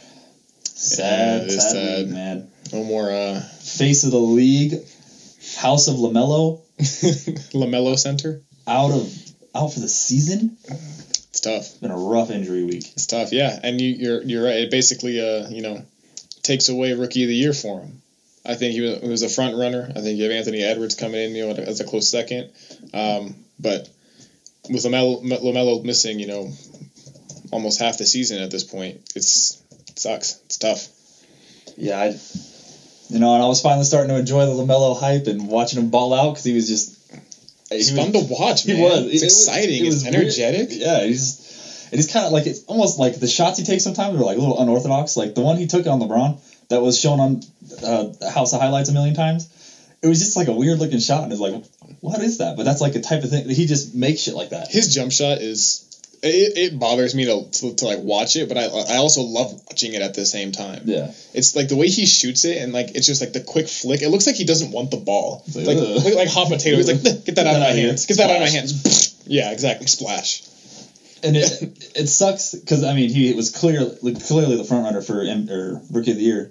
[0.74, 1.98] sad, is sad, sad.
[2.06, 2.48] league, man.
[2.72, 4.74] No more uh, Face of the league,
[5.56, 6.60] House of Lamelo
[7.52, 8.40] Lamelo Center.
[8.66, 9.12] out of
[9.54, 10.56] out for the season.
[11.34, 11.62] It's tough.
[11.62, 12.92] It's been a rough injury week.
[12.92, 13.32] It's tough.
[13.32, 14.58] Yeah, and you, you're you're right.
[14.58, 15.82] It basically uh you know
[16.44, 18.02] takes away rookie of the year for him.
[18.46, 19.90] I think he was, he was a front runner.
[19.96, 22.52] I think you have Anthony Edwards coming in, you know, as a close second.
[22.92, 23.88] Um, but
[24.70, 26.52] with Lamelo, Lamelo missing, you know,
[27.50, 30.38] almost half the season at this point, it's it sucks.
[30.44, 30.86] It's tough.
[31.76, 32.16] Yeah, I,
[33.08, 35.90] you know, and I was finally starting to enjoy the Lamelo hype and watching him
[35.90, 36.93] ball out because he was just.
[37.76, 38.82] It's he fun was, to watch, He man.
[38.82, 39.04] was.
[39.12, 39.84] It's It exciting.
[39.84, 40.14] it it's was weird.
[40.16, 40.68] energetic.
[40.70, 41.40] Yeah, he's.
[41.92, 44.36] And he's kind of like it's almost like the shots he takes sometimes are like
[44.36, 45.16] a little unorthodox.
[45.16, 47.40] Like the one he took on LeBron that was shown on
[47.84, 49.48] uh, House of Highlights a million times.
[50.02, 51.54] It was just like a weird looking shot, and it's like,
[52.00, 52.56] what is that?
[52.56, 54.68] But that's like a type of thing he just makes shit like that.
[54.70, 55.93] his jump shot is
[56.24, 59.52] it, it bothers me to, to, to like watch it but I, I also love
[59.66, 60.82] watching it at the same time.
[60.86, 63.68] Yeah, it's like the way he shoots it and like it's just like the quick
[63.68, 65.44] flick it looks like he doesn't want the ball.
[65.54, 68.16] Like, like like, like hot potato he's like get that out of my hands get
[68.16, 69.10] that out of my hands.
[69.26, 69.86] Yeah exactly.
[69.86, 70.42] Splash.
[71.22, 71.46] And it
[71.96, 75.80] it sucks because I mean he was clear clearly the front runner for M- or
[75.90, 76.50] rookie of the year,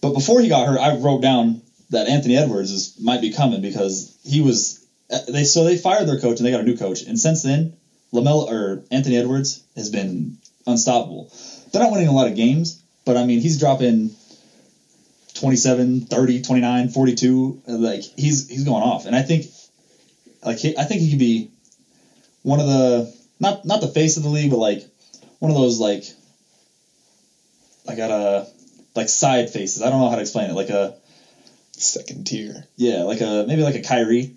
[0.00, 3.60] but before he got hurt, I wrote down that Anthony Edwards is might be coming
[3.60, 6.76] because he was uh, they so they fired their coach and they got a new
[6.76, 7.02] coach.
[7.02, 7.76] And since then
[8.16, 11.30] Lamelo or Anthony Edwards has been unstoppable.
[11.70, 14.10] They're not winning a lot of games, but I mean he's dropping
[15.34, 19.46] 27, 30, 29, 42 like he's he's going off and I think
[20.44, 21.50] like he, I think he could be
[22.42, 24.86] one of the not not the face of the league, but like
[25.38, 26.04] one of those like
[27.88, 28.46] I got a
[28.94, 29.82] like side faces.
[29.82, 30.54] I don't know how to explain it.
[30.54, 30.94] Like a
[31.72, 34.30] second tier yeah, like a maybe like a Kyrie,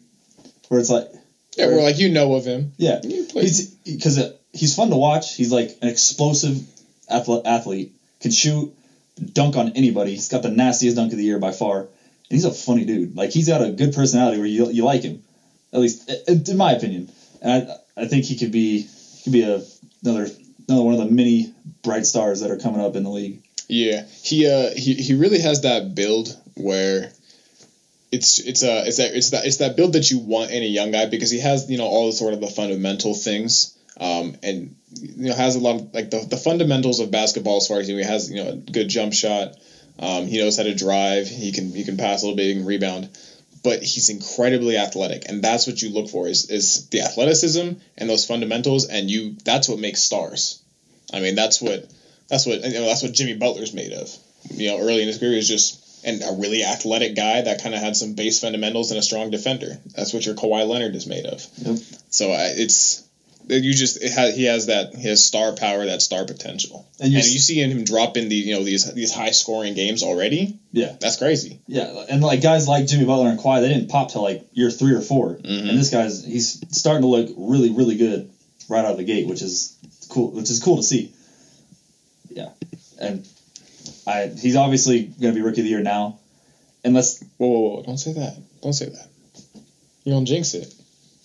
[0.67, 1.09] where it's like
[1.59, 4.17] yeah we're like you know of him yeah, he's because
[4.53, 5.35] he's fun to watch.
[5.35, 6.61] He's like an explosive
[7.09, 8.73] athlete, athlete, can shoot,
[9.33, 10.11] dunk on anybody.
[10.11, 11.89] He's got the nastiest dunk of the year by far, and
[12.29, 13.15] he's a funny dude.
[13.15, 15.21] Like he's got a good personality where you you like him,
[15.73, 17.09] at least in my opinion.
[17.41, 19.61] And I I think he could be he could be a
[20.03, 20.27] another
[20.67, 23.41] another one of the many bright stars that are coming up in the league.
[23.67, 27.11] Yeah, he uh he, he really has that build where
[28.11, 30.65] it's it's uh it's that it's that it's that build that you want in a
[30.65, 33.69] young guy because he has you know all the sort of the fundamental things
[33.99, 37.67] um and you know has a lot of like the, the fundamentals of basketball as
[37.67, 39.53] far as you know, he has you know a good jump shot.
[39.99, 41.27] Um he knows how to drive.
[41.27, 42.47] He can he can pass a little bit.
[42.47, 43.09] He can rebound.
[43.61, 48.09] But he's incredibly athletic and that's what you look for is is the athleticism and
[48.09, 50.59] those fundamentals and you that's what makes stars.
[51.13, 51.83] I mean that's what
[52.27, 54.15] that's what you know, that's what Jimmy Butler's made of.
[54.49, 57.75] You know early in his career is just and a really athletic guy that kind
[57.75, 59.77] of had some base fundamentals and a strong defender.
[59.95, 61.45] That's what your Kawhi Leonard is made of.
[61.57, 61.77] Yep.
[62.09, 63.05] So I, it's
[63.51, 67.13] you just has, he has that he has star power, that star potential, And and
[67.13, 70.03] you you, s- see him drop in the you know these these high scoring games
[70.03, 70.57] already.
[70.71, 70.95] Yeah.
[71.01, 71.59] That's crazy.
[71.67, 74.69] Yeah, and like guys like Jimmy Butler and Kawhi, they didn't pop till like year
[74.69, 75.69] three or 4 Mhm.
[75.69, 78.29] and this guy's he's starting to look really really good
[78.69, 79.75] right out of the gate, which is
[80.09, 80.29] cool.
[80.31, 81.11] Which is cool to see.
[82.29, 82.49] Yeah,
[83.01, 83.27] and
[84.09, 86.19] I he's obviously going to be rookie of the year now,
[86.83, 87.81] unless Whoa, whoa, whoa!
[87.83, 88.35] Don't say that.
[88.61, 89.07] Don't say that.
[90.03, 90.73] You don't jinx it.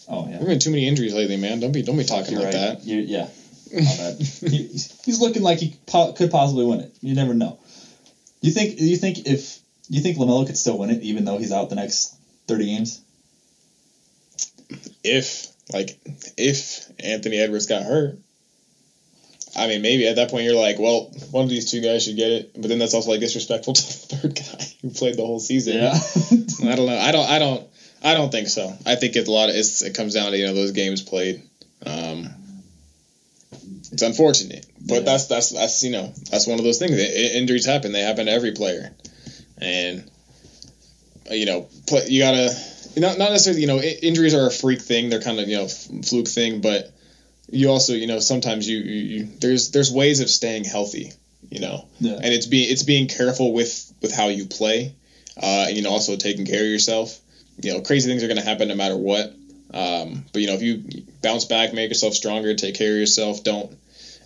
[0.09, 1.61] oh yeah, There've been too many injuries lately, man.
[1.61, 2.79] Don't be don't be talking you're like right.
[2.79, 2.85] that.
[2.85, 3.29] You, yeah,
[4.51, 4.67] he,
[5.05, 6.95] he's looking like he po- could possibly win it.
[7.01, 7.59] You never know.
[8.41, 11.53] You think you think if you think Lamelo could still win it even though he's
[11.53, 12.15] out the next
[12.47, 13.01] thirty games?
[15.05, 15.99] if like
[16.37, 18.19] if Anthony Edwards got hurt,
[19.57, 22.17] I mean maybe at that point you're like, well, one of these two guys should
[22.17, 25.25] get it, but then that's also like disrespectful to the third guy who played the
[25.25, 25.75] whole season.
[25.77, 25.93] Yeah.
[26.71, 26.99] I don't know.
[26.99, 27.29] I don't.
[27.29, 27.67] I don't.
[28.03, 28.75] I don't think so.
[28.85, 31.01] I think it's a lot of it's, it comes down to you know those games
[31.03, 31.41] played.
[31.87, 32.29] Um,
[33.93, 35.01] it's unfortunate, but Yeah.
[35.01, 36.93] that's that's that's you know that's one of those things.
[36.93, 37.93] I- I- injuries happen.
[37.93, 38.91] They happen to every player,
[39.59, 40.05] and
[41.31, 42.51] uh, you know play, you gotta
[42.97, 45.09] not not necessarily you know injuries are a freak thing.
[45.11, 46.91] They're kind of you know f- fluke thing, but
[47.55, 51.13] you also you know sometimes you, you, you there's there's ways of staying healthy.
[51.51, 52.19] You know, Yeah.
[52.21, 54.95] and it's being it's being careful with with how you play,
[55.37, 57.21] uh, and you know also taking care of yourself.
[57.63, 59.33] You know, crazy things are going to happen no matter what.
[59.73, 60.83] Um, but you know, if you
[61.23, 63.71] bounce back, make yourself stronger, take care of yourself, don't.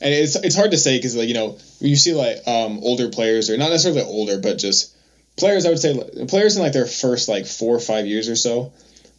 [0.00, 3.08] And it's it's hard to say because like you know you see like um, older
[3.08, 4.94] players or not necessarily older, but just
[5.36, 5.66] players.
[5.66, 8.72] I would say players in like their first like four or five years or so,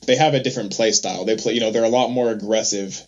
[0.07, 1.25] they have a different play style.
[1.25, 2.99] They play you know they're a lot more aggressive.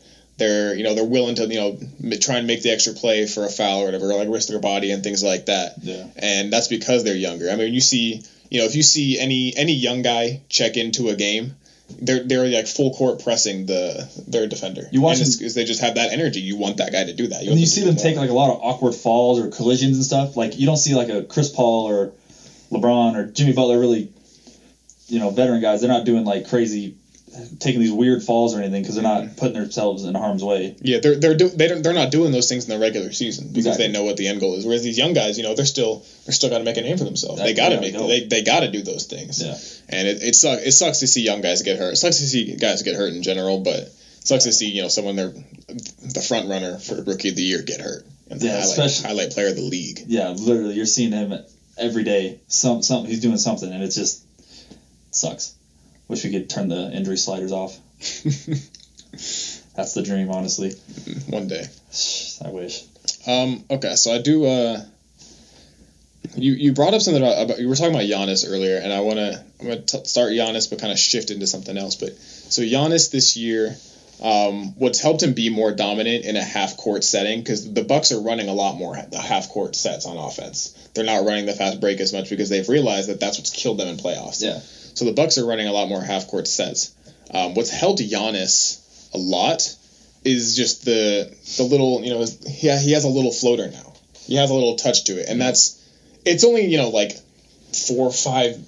[0.41, 3.45] They're you know they're willing to you know try and make the extra play for
[3.45, 6.05] a foul or whatever, or like risk their body and things like that Yeah.
[6.17, 7.51] and that's because they're younger.
[7.51, 11.09] I mean, you see, you know, if you see any any young guy check into
[11.09, 11.53] a game,
[12.01, 14.87] they're they're like full court pressing the their defender.
[14.91, 16.39] You watch and 'cause they just have that energy.
[16.41, 17.43] You want that guy to do that.
[17.43, 20.35] And you see them take like a lot of awkward falls or collisions and stuff.
[20.35, 22.13] Like you don't see like a Chris Paul or
[22.71, 24.09] LeBron or Jimmy Butler really,
[25.07, 25.81] you know, veteran guys.
[25.81, 26.95] They're not doing like crazy,
[27.59, 29.35] taking these weird falls or anything because they're not mm-hmm.
[29.35, 30.75] putting themselves in harm's way.
[30.81, 33.47] Yeah, they're they're do, they don't, they're not doing those things in the regular season
[33.47, 33.87] because Exactly.
[33.87, 34.65] they know what the end goal is.
[34.65, 36.97] Whereas these young guys, you know, they're still they're still got to make a name
[36.97, 37.37] for themselves.
[37.37, 38.07] That- they got to yeah, make go.
[38.07, 39.41] they they got to do those things.
[39.41, 39.57] Yeah.
[39.89, 41.93] And it it sucks it sucks to see young guys get hurt.
[41.93, 43.93] It sucks to see guys get hurt in general, but it
[44.27, 47.61] sucks to see you know someone they're the front runner for rookie of the year
[47.61, 50.01] get hurt and Yeah, highlight, especially- highlight player of the league.
[50.07, 51.33] Yeah, literally, you're seeing him
[51.77, 52.39] every day.
[52.47, 54.25] Some some he's doing something, and it just
[55.11, 55.55] sucks.
[56.11, 57.73] Wish we could turn the injury sliders off.
[59.77, 60.71] That's the dream, honestly.
[61.29, 61.63] One day.
[62.45, 62.83] I wish.
[63.25, 64.43] Um, okay, so I do.
[64.45, 64.83] Uh,
[66.35, 68.99] you you brought up something about, about you were talking about Giannis earlier, and I
[68.99, 71.95] want to I'm gonna t- start Giannis, but kind of shift into something else.
[71.95, 73.73] But so Giannis this year,
[74.21, 78.11] um, what's helped him be more dominant in a half court setting because the Bucks
[78.11, 80.77] are running a lot more the half court sets on offense.
[80.93, 83.77] They're not running the fast break as much because they've realized that that's what's killed
[83.77, 84.43] them in playoffs.
[84.43, 84.59] Yeah.
[85.01, 86.93] So the Bucks are running a lot more half court sets.
[87.33, 89.75] Um, what's held Giannis a lot
[90.23, 93.93] is just the the little you know he he has a little floater now.
[94.27, 95.83] He has a little touch to it, and that's
[96.23, 97.13] it's only you know like
[97.87, 98.63] four or five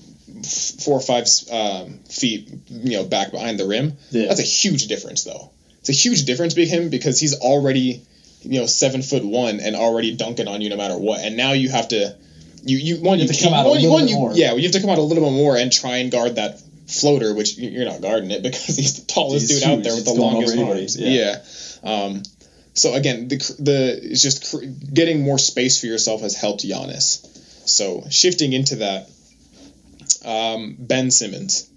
[0.84, 3.96] four or five um, feet you know back behind the rim.
[4.10, 4.26] Yeah.
[4.30, 5.52] That's a huge difference though.
[5.82, 8.02] It's a huge difference with him because he's already
[8.42, 11.52] you know seven foot one and already dunking on you no matter what, and now
[11.52, 12.18] you have to.
[12.66, 14.16] You, you one You you, have to come out a one, little one bit you,
[14.18, 14.34] more.
[14.34, 16.60] yeah you have to come out a little bit more and try and guard that
[16.88, 19.96] floater which you- you're not guarding it because he's the tallest He's dude out there
[19.96, 20.96] with the longest arms.
[20.98, 21.10] Yeah.
[21.84, 22.24] yeah, Um,
[22.74, 27.20] so again the the it's just cr- getting more space for yourself has helped Giannis.
[27.68, 29.08] So shifting into that
[30.26, 31.68] um, Ben Simmons.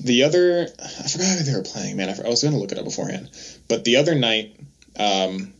[0.00, 2.08] The other I forgot who they were playing man.
[2.08, 3.28] I, I was going to look it up beforehand.
[3.68, 4.54] But the other night
[4.96, 5.52] um,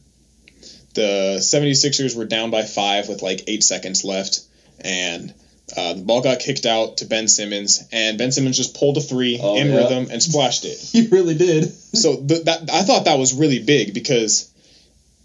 [0.95, 4.41] the 76ers were down by five with like eight seconds left
[4.81, 5.33] and
[5.77, 9.01] Uh, the ball got kicked out to Ben Simmons, and Ben Simmons just pulled a
[9.01, 9.77] three Oh, in yeah.
[9.77, 10.77] rhythm and splashed it.
[10.93, 11.71] He really did.
[11.95, 14.51] So th- that I thought that was really big because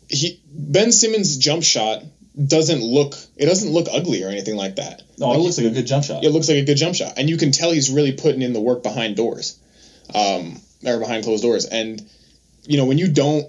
[0.07, 2.03] he Ben Simmons' jump shot
[2.37, 5.01] doesn't look it doesn't look ugly or anything like that.
[5.17, 6.23] No, it looks like a good jump shot.
[6.23, 8.53] It looks like a good jump shot, and you can tell he's really putting in
[8.53, 9.57] the work behind doors,
[10.13, 11.65] um, or behind closed doors.
[11.65, 12.05] And
[12.67, 13.47] you know when you don't,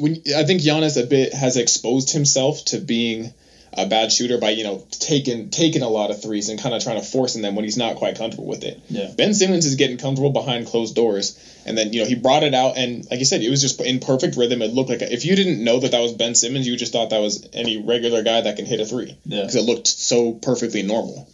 [0.00, 3.32] when I think Giannis a bit has exposed himself to being
[3.72, 6.82] a bad shooter by you know taking taking a lot of threes and kind of
[6.82, 8.80] trying to forcing them when he's not quite comfortable with it.
[8.88, 9.12] Yeah.
[9.16, 12.52] Ben Simmons is getting comfortable behind closed doors, and then you know he brought it
[12.52, 14.60] out, and like you said, it was just in perfect rhythm.
[14.60, 16.92] It looked like a, if you didn't know that that was Ben Simmons, you just
[16.92, 19.42] thought that was any regular guy that can hit a three Yeah.
[19.42, 21.28] because it looked so perfectly normal.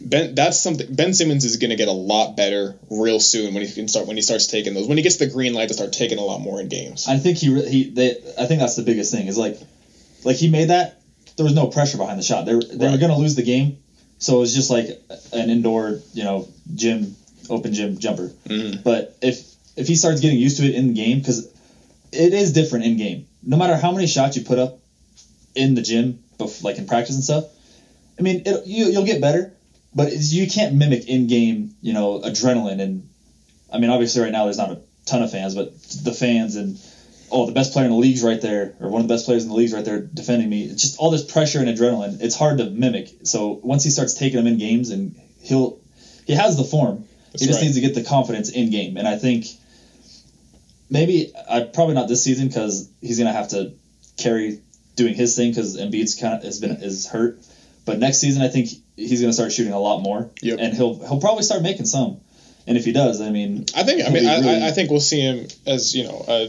[0.00, 0.94] Ben, that's something.
[0.94, 4.06] Ben Simmons is going to get a lot better real soon when he can start
[4.06, 6.24] when he starts taking those when he gets the green light to start taking a
[6.24, 7.08] lot more in games.
[7.08, 9.58] I think he he they I think that's the biggest thing is like
[10.24, 11.00] like he made that
[11.36, 12.44] there was no pressure behind the shot.
[12.44, 13.78] They were, they were going to lose the game,
[14.18, 14.88] so it was just like
[15.32, 17.16] an indoor you know gym
[17.50, 18.30] open gym jumper.
[18.46, 18.82] Mhm.
[18.84, 19.42] But if
[19.76, 21.46] if he starts getting used to it in the game because
[22.12, 23.26] it is different in game.
[23.42, 24.78] No matter how many shots you put up
[25.54, 26.20] in the gym,
[26.62, 27.46] like in practice and stuff,
[28.18, 29.52] I mean it, you you'll get better,
[29.94, 33.08] but it's, you can't mimic in game you know adrenaline and
[33.72, 35.72] I mean obviously right now there's not a ton of fans, but
[36.04, 36.78] the fans and
[37.30, 39.42] oh, the best player in the league's right there, or one of the best players
[39.42, 40.64] in the league's right there defending me.
[40.64, 42.20] It's just all this pressure and adrenaline.
[42.20, 43.08] It's hard to mimic.
[43.24, 45.80] So once he starts taking them in games, and he'll
[46.26, 47.04] he has the form.
[47.32, 47.64] That's he just right.
[47.64, 48.96] needs to get the confidence in game.
[48.96, 49.46] And I think
[50.88, 53.74] maybe I probably not this season because he's gonna have to
[54.16, 54.60] carry
[54.96, 57.38] doing his thing because Embiid's kind of has been is hurt.
[57.84, 60.58] But next season, I think he's gonna start shooting a lot more, Yep.
[60.60, 62.20] and he'll he'll probably start making some.
[62.66, 64.06] And if he does, I mean, I think.
[64.06, 66.48] I mean, I, really- I, think we'll see him as you know a,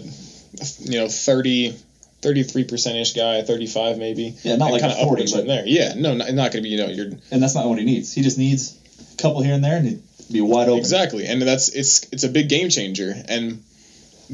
[0.79, 1.73] you know 30,
[2.21, 4.35] 33 percent ish guy, thirty five maybe.
[4.43, 5.63] Yeah, not like kinda 40, upwards but- there.
[5.65, 7.85] Yeah, no, not, not going to be you know you're and that's not what he
[7.85, 8.11] needs.
[8.11, 8.77] He just needs
[9.13, 10.79] a couple here and there, and he'd be wide open.
[10.79, 13.63] Exactly, and that's it's it's a big game changer, and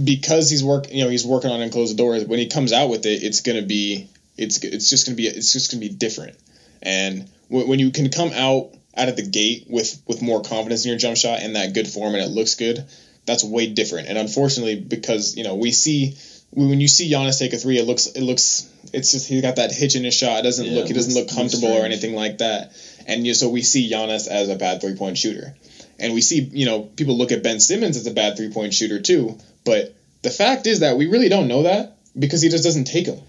[0.04, 2.25] because he's work you know he's working on enclosed doors.
[2.25, 5.54] When he comes out with it, it's gonna be it's it's just gonna be it's
[5.54, 6.36] just gonna be different,
[6.82, 10.86] and when, when you can come out out of the gate with with more confidence
[10.86, 12.86] in your jump shot and that good form and it looks good,
[13.26, 14.08] that's way different.
[14.08, 16.16] And unfortunately, because you know we see
[16.52, 19.58] when you see Giannis take a three, it looks it looks it's just he's got
[19.58, 20.40] that hitch in his shot.
[20.40, 22.72] It doesn't Yeah, look he it doesn't look comfortable or anything like that.
[23.08, 25.56] And you, so we see Giannis as a bad three point shooter.
[26.00, 28.74] And we see, you know, people look at Ben Simmons as a bad three point
[28.74, 29.38] shooter too.
[29.64, 33.06] But the fact is that we really don't know that because he just doesn't take
[33.06, 33.20] them.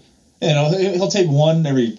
[0.41, 1.97] You know, he'll take one every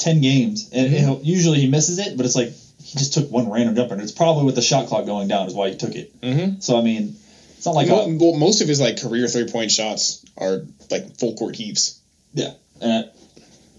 [0.00, 0.98] ten games, and Mhm.
[0.98, 2.16] he'll, usually he misses it.
[2.16, 4.88] But it's like he just took one random jumper, and it's probably with the shot
[4.88, 6.20] clock going down is why he took it.
[6.20, 6.60] Mm-hmm.
[6.60, 7.14] So I mean,
[7.56, 10.62] it's not like well, a, well, most of his like career three point shots are
[10.90, 12.00] like full court heaves.
[12.34, 12.52] Yeah.
[12.82, 13.02] Uh,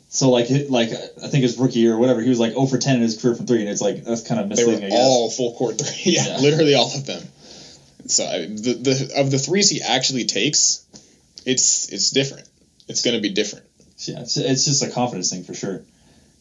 [0.10, 0.90] so like like
[1.24, 3.20] I think his rookie year or whatever, he was like 0 for 10 in his
[3.22, 4.82] career from three, and it's like that's kind of They misleading.
[4.82, 5.00] were I guess.
[5.00, 6.14] all full court three.
[6.14, 6.38] yeah, Yeah.
[6.40, 7.24] literally all of them.
[8.08, 10.84] So I, the the of the threes he actually takes,
[11.46, 12.48] it's it's different.
[12.88, 13.66] It's gonna be different.
[14.00, 15.84] yeah, it's, it's just a confidence thing for sure.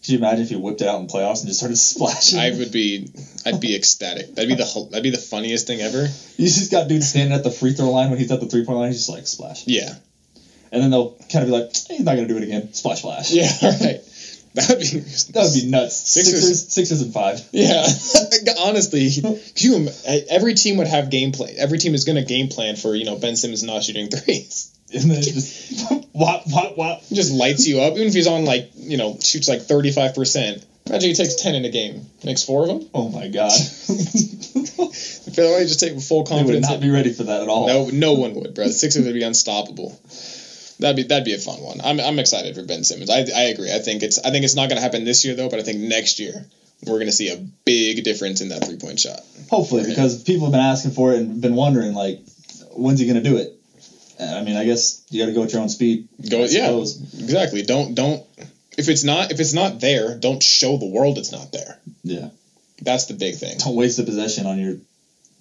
[0.02, 2.38] Could you imagine if he whipped it out in playoffs and just started splashing?
[2.38, 3.08] I would be
[3.44, 4.34] I'd be ecstatic.
[4.34, 6.02] That'd be the that'd be the funniest thing ever.
[6.36, 8.64] You just got dudes standing at the free throw line when he's at the three
[8.64, 8.88] point line.
[8.88, 9.94] He's just like splash, Yeah.
[10.72, 12.72] and then they'll kind of be like, "Eh, he's not gonna do it again.
[12.72, 13.30] Splash, splash.
[13.30, 13.50] Yeah.
[13.62, 14.00] All right.
[14.54, 14.86] That would be
[15.32, 15.96] That would be nuts.
[15.96, 17.40] Sixers- Sixers, Sixers, and five.
[17.52, 17.86] Yeah,
[18.58, 19.88] honestly, you,
[20.30, 21.54] every team would have game plan.
[21.58, 24.69] Every team is going to game plan for you know Ben Simmons not shooting threes.
[24.92, 27.02] And then just whop, whop, whop.
[27.12, 27.94] Just lights you up.
[27.94, 30.64] Even if he's on like you know shoots like thirty five percent.
[30.86, 32.88] Imagine he takes ten in a game, makes four of them.
[32.92, 33.52] Oh my god.
[35.30, 37.48] If they only just take full confidence, they would not be ready for that at
[37.48, 37.66] all.
[37.66, 38.66] no, no one would, bro.
[38.66, 39.96] The Sixers would be unstoppable.
[40.80, 41.80] That'd be that'd be a fun one.
[41.84, 43.10] I'm, I'm excited for Ben Simmons.
[43.10, 43.72] I, I agree.
[43.72, 45.62] I think it's I think it's not going to happen this year though, but I
[45.62, 46.46] think next year
[46.84, 49.20] we're going to see a big difference in that three point shot.
[49.50, 52.20] Hopefully, because people have been asking for it and been wondering, like,
[52.72, 53.59] when's he going to do it?
[54.20, 56.08] And, I mean, I guess you got to go at your own speed.
[56.28, 56.70] Go yeah,
[57.22, 57.62] exactly.
[57.62, 58.24] Don't don't
[58.76, 61.78] if it's not if it's not there, don't show the world it's not there.
[62.02, 62.28] Yeah.
[62.82, 63.56] That's the big thing.
[63.58, 64.76] Don't waste the possession on your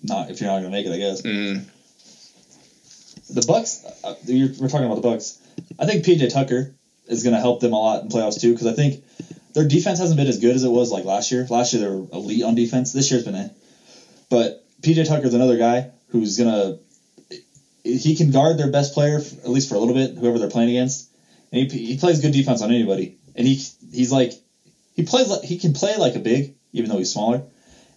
[0.03, 0.91] not if you're not going to make it.
[0.93, 1.65] I guess Mm,
[3.29, 3.85] the Bucks.
[4.03, 5.37] Uh, you're, we're talking about the Bucks.
[5.77, 6.73] I think PJ Tucker
[7.07, 9.03] is going to help them a lot in playoffs too, because I think
[9.53, 11.45] their defense hasn't been as good as it was like last year.
[11.49, 12.91] Last year they were elite on defense.
[12.93, 13.51] This year's been a.
[14.30, 16.80] But PJ Tucker's another guy who's gonna.
[17.97, 20.69] He can guard their best player at least for a little bit, whoever they're playing
[20.69, 21.09] against,
[21.51, 23.17] and he, he plays good defense on anybody.
[23.35, 23.55] And he
[23.91, 24.33] he's like
[24.95, 27.43] he plays like he can play like a big, even though he's smaller.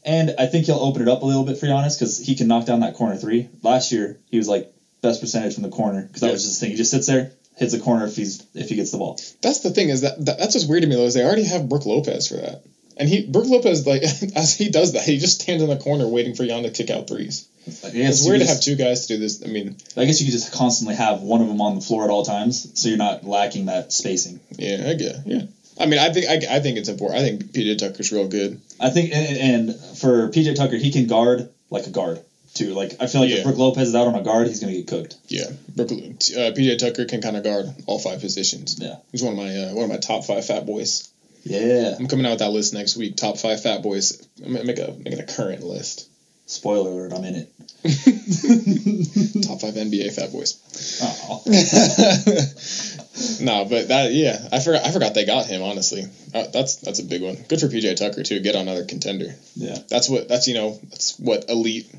[0.04, 2.48] And I think he'll open it up a little bit for Giannis because he can
[2.48, 3.48] knock down that corner three.
[3.62, 6.66] Last year he was like best percentage from the corner because that was just the
[6.66, 6.70] thing.
[6.70, 9.20] He just sits there, hits a corner if he's if he gets the ball.
[9.42, 11.44] That's the thing is that, that that's what's weird to me though is they already
[11.44, 12.62] have Brook Lopez for that,
[12.96, 14.02] and he Brook Lopez like
[14.36, 16.90] as he does that he just stands in the corner waiting for Jan to kick
[16.90, 17.48] out threes.
[17.66, 19.42] I guess It's weird to have two guys to do this.
[19.44, 22.04] I mean, I guess you could just constantly have one of them on the floor
[22.04, 24.40] at all times, so you're not lacking that spacing.
[24.56, 25.42] yeah, I get yeah.
[25.78, 27.20] I mean, I think I, I think it's important.
[27.20, 28.60] I think PJ Tucker's real good.
[28.80, 32.20] I think, and, and for PJ Tucker, he can guard like a guard
[32.54, 32.74] too.
[32.74, 33.36] Like I feel like Yeah.
[33.38, 35.16] if Brook Lopez is out on a guard, he's gonna get cooked.
[35.28, 35.44] Yeah,
[35.74, 38.76] Brook, uh, PJ Tucker can kind of guard all five positions.
[38.78, 38.96] Yeah.
[39.12, 41.08] he's one of my uh, one of my top five fat boys.
[41.44, 41.96] Yeah.
[41.98, 43.16] I'm coming out with that list next week.
[43.16, 44.26] Top five fat boys.
[44.44, 46.08] I'm gonna make a making a current list.
[46.52, 47.48] Spoiler alert, I'm in it.
[49.46, 50.58] Top five NBA fat boys.
[51.02, 51.42] Oh,
[53.44, 55.62] no, but that yeah, I forgot I forgot they got him.
[55.62, 57.36] Honestly, uh, that's that's a big one.
[57.48, 58.40] Good for PJ Tucker too.
[58.40, 59.34] Get another contender.
[59.56, 59.78] yeah.
[59.88, 61.90] That's what that's you know that's what elite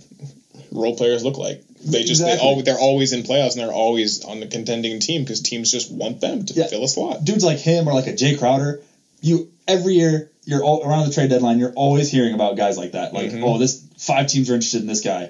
[0.71, 1.61] role players look like.
[1.85, 2.37] They just Exactly.
[2.37, 5.71] they always they're always in playoffs and they're always on the contending team because teams
[5.71, 6.67] just want them to Yeah.
[6.67, 7.25] fill a slot.
[7.25, 8.81] Dudes like him or like a Jay Crowder,
[9.21, 12.91] you every year you're all around the trade deadline, you're always hearing about guys like
[12.91, 13.13] that.
[13.13, 13.43] Like, Mhm.
[13.43, 15.29] oh, this five teams are interested in this guy,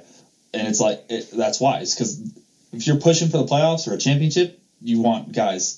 [0.54, 2.18] and it's like it, that's wise because
[2.72, 5.78] if you're pushing for the playoffs or a championship, you want guys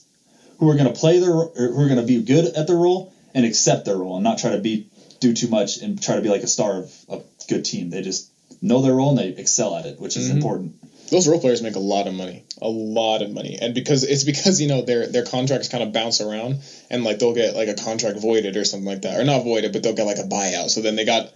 [0.57, 2.77] who are going to play their or who are going to be good at their
[2.77, 4.86] role and accept their role and not try to be
[5.19, 7.89] do too much and try to be like a star of a good team.
[7.89, 8.27] They just
[8.61, 10.36] know their role and they excel at it, which is Mhm.
[10.36, 10.73] important.
[11.09, 14.24] Those role players make a lot of money, a lot of money, and because it's
[14.24, 17.68] because you know their their contracts kind of bounce around, and like they'll get like
[17.68, 20.24] a contract voided or something like that, or not voided, but they'll get like a
[20.24, 20.70] buyout.
[20.70, 21.32] So then they got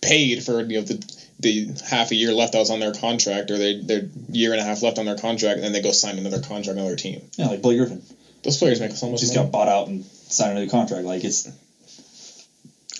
[0.00, 1.04] paid for you know the
[1.40, 4.60] the half a year left that was on their contract, or they, their year and
[4.60, 7.22] a half left on their contract, and then they go sign another contract, another team.
[7.36, 8.02] Yeah, like Blake Griffin
[8.42, 9.46] Those players make so much just money.
[9.46, 11.04] got bought out and signed a new contract.
[11.04, 11.48] Like it's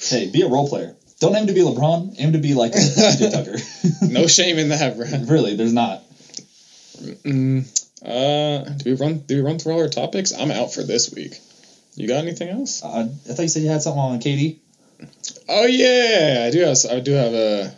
[0.09, 0.97] hey, be a role player.
[1.21, 2.15] Don't aim to be LeBron.
[2.19, 3.59] Aim to be like PJ Tucker.
[4.11, 5.07] no shame in that, bro.
[5.27, 6.03] really, there's not.
[7.01, 7.65] Mm,
[8.05, 9.23] uh, do we run?
[9.27, 10.33] Do we run through all our topics?
[10.33, 11.39] I'm out for this week.
[11.97, 12.83] You got anything else?
[12.83, 14.57] Uh, I thought you said you had something on KD.
[15.49, 16.79] Oh yeah, I do have.
[16.89, 17.73] I do have a.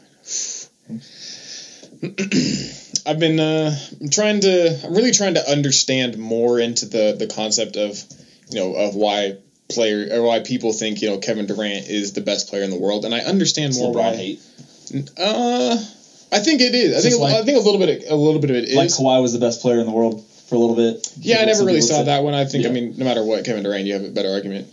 [3.06, 4.78] I've been uh, I'm trying to.
[4.84, 8.04] I'm really trying to understand more into the the concept of,
[8.50, 9.34] you know, of why
[9.68, 12.76] player or why people think you know Kevin Durant is the best player in the
[12.76, 14.14] world, and I understand more LeBron why.
[14.14, 14.40] hate.
[15.16, 15.82] Uh,
[16.32, 16.96] I think it is.
[16.96, 18.04] I think like- I think a little bit.
[18.08, 18.74] A little bit of it is.
[18.74, 21.06] Like Kawhi was the best player in the world for a little bit.
[21.20, 22.34] Yeah, I never really saw that one.
[22.34, 24.66] I think, I mean, no matter what, Kevin Durant, you have a better argument.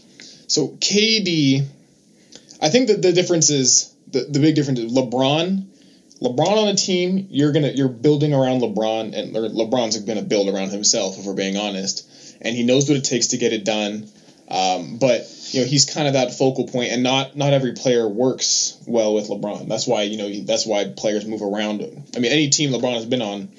[0.48, 1.64] So KD,
[2.62, 5.66] I think that the difference is the, the big difference is LeBron.
[6.22, 10.70] LeBron on a team, you're gonna you're building around LeBron, and LeBron's gonna build around
[10.72, 12.06] himself if we're being honest,
[12.42, 14.10] and he knows what it takes to get it done.
[14.50, 18.08] Um, but you know he's kind of that focal point, and not not every player
[18.08, 19.68] works well with LeBron.
[19.68, 21.82] That's why you know that's why players move around.
[22.16, 23.50] I mean, any team LeBron has been on,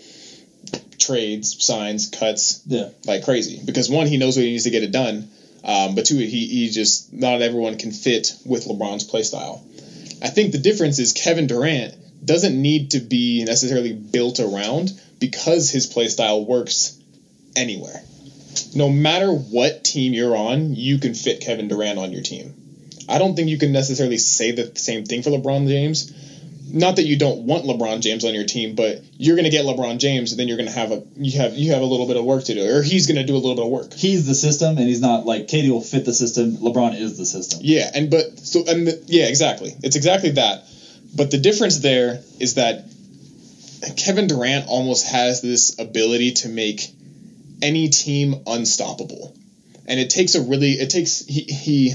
[0.98, 2.88] trades, signs, cuts, Yeah.
[3.06, 5.28] like crazy because one he knows what he needs to get it done
[5.64, 9.62] um, but two he, he just not everyone can fit with lebron's play style
[10.22, 15.70] i think the difference is kevin durant doesn't need to be necessarily built around because
[15.70, 16.96] his play style works
[17.56, 18.02] anywhere
[18.74, 22.54] no matter what team you're on you can fit kevin durant on your team
[23.08, 26.12] i don't think you can necessarily say the same thing for lebron james
[26.72, 29.64] not that you don't want LeBron James on your team, but you're going to get
[29.64, 32.06] LeBron James, and then you're going to have a you have you have a little
[32.06, 33.92] bit of work to do, or he's going to do a little bit of work.
[33.92, 36.56] He's the system, and he's not like KD will fit the system.
[36.56, 37.60] LeBron is the system.
[37.62, 39.74] Yeah, and but so and the, yeah, exactly.
[39.82, 40.64] It's exactly that.
[41.14, 42.84] But the difference there is that
[43.96, 46.86] Kevin Durant almost has this ability to make
[47.62, 49.34] any team unstoppable,
[49.86, 51.92] and it takes a really it takes he he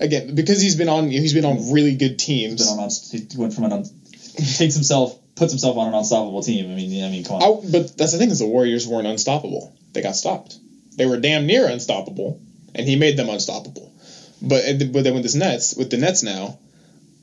[0.00, 2.68] again because he's been on he's been on really good He's teams.
[2.68, 3.84] been on, he went from an un,
[4.56, 6.70] takes himself puts himself on an unstoppable team.
[6.70, 7.42] I mean, I mean, come on.
[7.42, 9.74] I, but that's the thing is the Warriors weren't unstoppable.
[9.92, 10.58] They got stopped.
[10.96, 12.40] They were damn near unstoppable,
[12.74, 13.92] and he made them unstoppable.
[14.40, 16.58] But but then with this Nets, with the Nets now,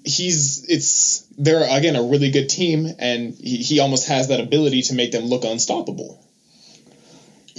[0.04, 4.82] he's it's they're again a really good team, and he, he almost has that ability
[4.84, 6.20] to make them look unstoppable.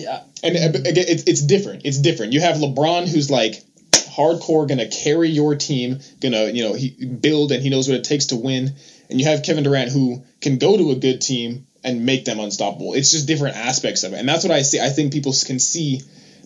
[0.02, 0.22] Yeah.
[0.42, 1.82] And uh, again, it's it's different.
[1.84, 2.32] It's different.
[2.32, 7.52] You have LeBron who's like hardcore, gonna carry your team, gonna you know he build
[7.52, 8.72] and he knows what it takes to win.
[9.10, 12.40] And you have Kevin Durant who can go to a good team and make them
[12.40, 12.94] unstoppable.
[12.94, 14.80] It's just different aspects of it, and that's what I see.
[14.80, 16.00] I think people can see.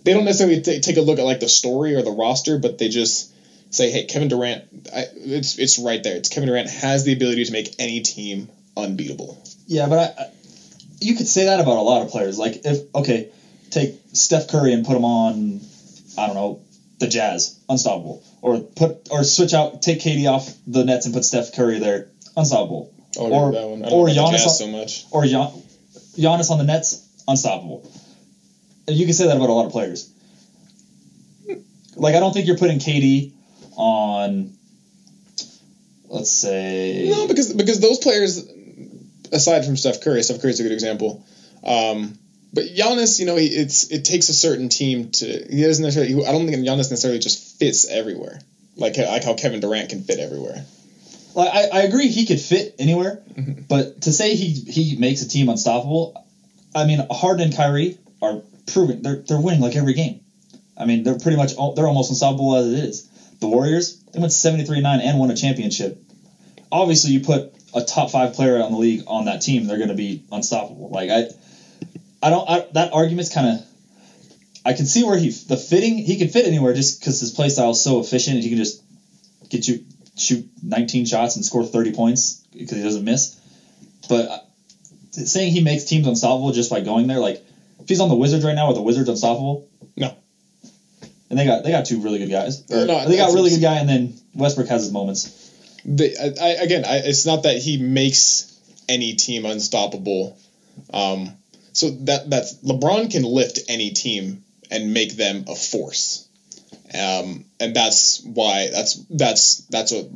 [0.05, 2.79] They don't necessarily t- take a look at like the story or the roster, but
[2.79, 3.33] they just
[3.71, 6.17] say, "Hey, Kevin Durant, I, it's it's right there.
[6.17, 10.31] It's Kevin Durant has the ability to make any team unbeatable." Yeah, but I, I,
[11.01, 12.39] you could say that about a lot of players.
[12.39, 13.31] Like if okay,
[13.77, 15.61] take Steph Curry and put him on,
[16.17, 16.61] I don't know,
[16.99, 21.25] the Jazz, unstoppable, or put or switch out, take KD off the Nets and put
[21.27, 23.85] Steph Curry there, unstoppable, I'll Or- that one.
[23.85, 25.05] I or don't like the Giannis on- so much.
[25.11, 25.51] or Gian,
[26.17, 27.83] Giannis on the Nets, unstoppable.
[28.89, 30.09] you can say that about a lot of players.
[31.97, 33.33] Like I don't think you're putting KD
[33.77, 34.53] on.
[36.09, 38.43] Let's say No, because because those players,
[39.33, 41.25] aside from Steph Curry, Steph Curry's a good example.
[41.65, 42.17] Um,
[42.57, 45.27] but Giannis, you know, he, it's it takes a certain team to.
[45.27, 46.27] He doesn't necessarily.
[46.27, 48.41] I don't think Giannis necessarily just fits everywhere,
[48.77, 50.65] like like how Kevin Durant can fit everywhere.
[51.35, 53.69] Like I, I agree he could fit anywhere, Mhm.
[53.69, 56.21] but to say he he makes a team unstoppable,
[56.75, 60.21] I mean Harden and Kyrie are proving they're they're winning like every game.
[60.77, 63.09] I mean they're pretty much they're almost unstoppable as it is.
[63.41, 66.03] The Warriors they went seventy three nine and won a championship.
[66.73, 69.89] Obviously, you put a top five player on the league on that team, they're going
[69.91, 70.89] to be unstoppable.
[70.89, 71.25] Like I,
[72.27, 73.67] I don't I, that argument's kind of.
[74.65, 77.49] I can see where he the fitting he can fit anywhere just because his play
[77.49, 78.83] style is so efficient he can just
[79.49, 79.85] get you
[80.17, 83.39] shoot 19 shots and score 30 points because he doesn't miss.
[84.09, 84.39] But uh,
[85.13, 87.45] saying he makes teams unstoppable just by going there, like
[87.79, 89.69] if he's on the Wizards right now, are the Wizards unstoppable?
[89.97, 90.17] No.
[91.31, 92.69] And they got they got two really good guys.
[92.69, 95.53] Or No, they got a really good guy, and then Westbrook has his moments.
[95.85, 98.53] The, I, I, again, I, it's not that he makes
[98.89, 100.37] any team unstoppable.
[100.93, 101.31] Um,
[101.77, 106.27] so that that's LeBron can lift any team and make them a force,
[106.95, 110.07] um, and that's why that's that's that's what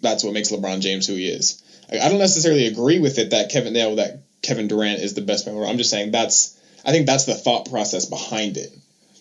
[0.00, 1.60] that's what makes LeBron James who he is.
[1.90, 5.14] I, I don't necessarily agree with it that Kevin you know, that Kevin Durant is
[5.14, 5.66] the best player.
[5.66, 8.70] I'm just saying that's I think that's the thought process behind it.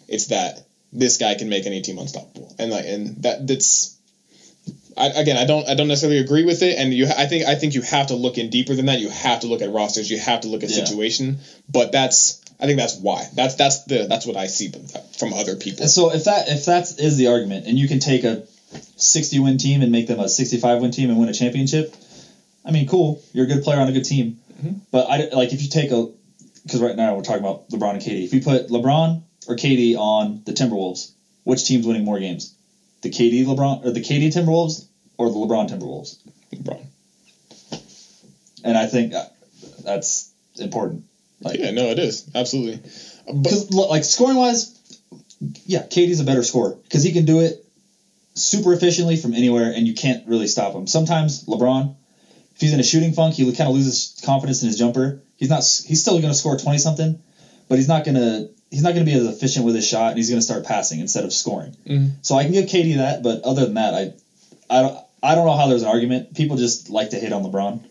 [0.07, 0.63] It's that
[0.93, 3.98] this guy can make any team unstoppable, and like and that that's
[4.99, 7.55] I, again, I don't I don't necessarily agree with it, and you I think I
[7.55, 8.99] think you have to look in deeper than that.
[8.99, 10.09] You have to look at rosters.
[10.09, 10.83] You have to look at Yeah.
[10.83, 11.39] situation.
[11.71, 14.69] But that's I think that's why that's that's the that's what I see
[15.17, 15.87] from other people.
[15.87, 18.43] So if that if that is the argument, and you can take a
[18.97, 21.95] 60 win team and make them a 65 win team and win a championship,
[22.65, 23.21] I mean, cool.
[23.33, 24.37] You're a good player on a good team.
[24.61, 24.75] Mhm.
[24.91, 26.07] But I like if you take a
[26.63, 28.23] because right now we're talking about LeBron and KD.
[28.25, 31.09] If you put LeBron or KD on the Timberwolves,
[31.45, 32.51] which team's winning more games?
[33.01, 34.83] The KD LeBron or the KD Timberwolves
[35.19, 36.17] or the LeBron Timberwolves?
[36.55, 36.87] LeBron.
[38.63, 39.13] And I think
[39.83, 41.03] that's important.
[41.41, 42.79] Like, Yeah, no, it is absolutely.
[43.27, 44.75] Because like scoring wise,
[45.65, 47.63] yeah, KD's a better scorer because he can do it
[48.33, 50.87] super efficiently from anywhere, and you can't really stop him.
[50.87, 51.95] Sometimes LeBron,
[52.55, 55.21] if he's in a shooting funk, he kind of loses confidence in his jumper.
[55.37, 55.59] He's not.
[55.59, 57.21] He's still going to score twenty something,
[57.67, 58.49] but he's not going to.
[58.71, 60.63] He's not going to be as efficient with his shot, and he's going to start
[60.65, 61.75] passing instead of scoring.
[61.87, 62.11] Mhm.
[62.21, 64.13] So I can give Katie that, but other than that, I,
[64.69, 64.97] I don't.
[65.21, 66.35] I don't know how there's an argument.
[66.35, 67.83] People just like to hit on LeBron.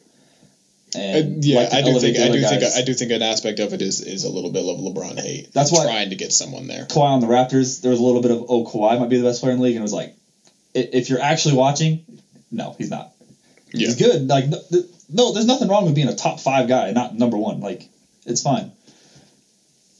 [0.96, 0.98] uh,
[1.40, 2.62] yeah, like I do think I do think.
[2.62, 5.52] I do think an aspect of it is is a little bit of LeBron hate.
[5.52, 6.86] That's why- trying to get someone there.
[6.86, 9.24] Kawhi on the Raptors, there was a little bit of oh Kawhi might be the
[9.24, 10.14] best player in the league, and it was like,
[10.74, 12.04] if you're actually watching,
[12.50, 13.12] no, he's not.
[13.72, 13.86] Yeah.
[13.88, 14.28] He's good.
[14.28, 14.58] Like no,
[15.10, 17.60] no, there's nothing wrong with being a top five guy, not number one.
[17.60, 17.86] Like
[18.24, 18.72] it's fine.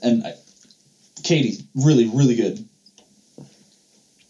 [0.02, 0.32] And I,
[1.20, 2.64] KD's really really good.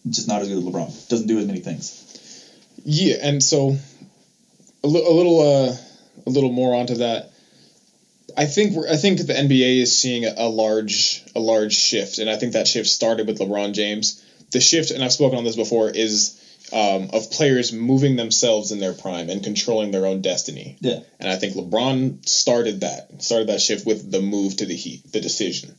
[0.09, 1.07] Just not as good as LeBron.
[1.09, 1.98] Doesn't do as many things.
[2.83, 3.75] Yeah, and so
[4.83, 5.75] a, li- a little uh,
[6.25, 7.29] a little more onto that.
[8.37, 12.19] I think we're, I think the NBA is seeing a, a large a large shift,
[12.19, 14.23] and I think that shift started with LeBron James.
[14.51, 16.39] The shift, and I've spoken on this before, is
[16.71, 20.77] um, of players moving themselves in their prime and controlling their own destiny.
[20.79, 20.99] Yeah.
[21.19, 25.11] And I think LeBron started that started that shift with the move to the Heat,
[25.11, 25.75] the decision.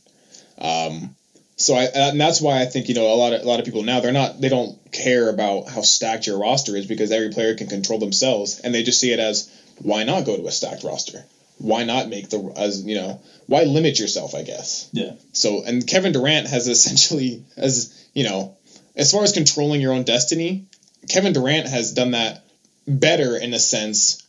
[0.57, 1.15] Um,
[1.61, 3.65] so I and that's why I think you know a lot of a lot of
[3.65, 7.29] people now they're not they don't care about how stacked your roster is because every
[7.29, 9.49] player can control themselves and they just see it as
[9.79, 11.23] why not go to a stacked roster?
[11.57, 14.35] Why not make the as you know why limit yourself?
[14.35, 14.89] I guess.
[14.91, 15.13] Yeah.
[15.33, 18.51] So and Kevin Durant has essentially as you know
[18.95, 20.65] as far as controlling your own destiny,
[21.07, 22.43] Kevin Durant has done that
[22.87, 24.21] better in a sense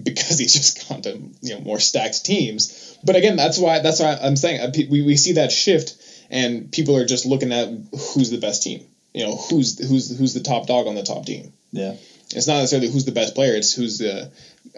[0.00, 2.96] because he's just gone to you know more stacked teams.
[3.04, 5.94] But again, that's why that's why I'm saying uh, we, we see that shift
[6.30, 7.68] and people are just looking at
[8.14, 8.84] who's the best team.
[9.12, 11.52] You know who's who's who's the top dog on the top team.
[11.72, 11.94] Yeah.
[12.32, 13.56] It's not necessarily who's the best player.
[13.56, 14.30] It's who's the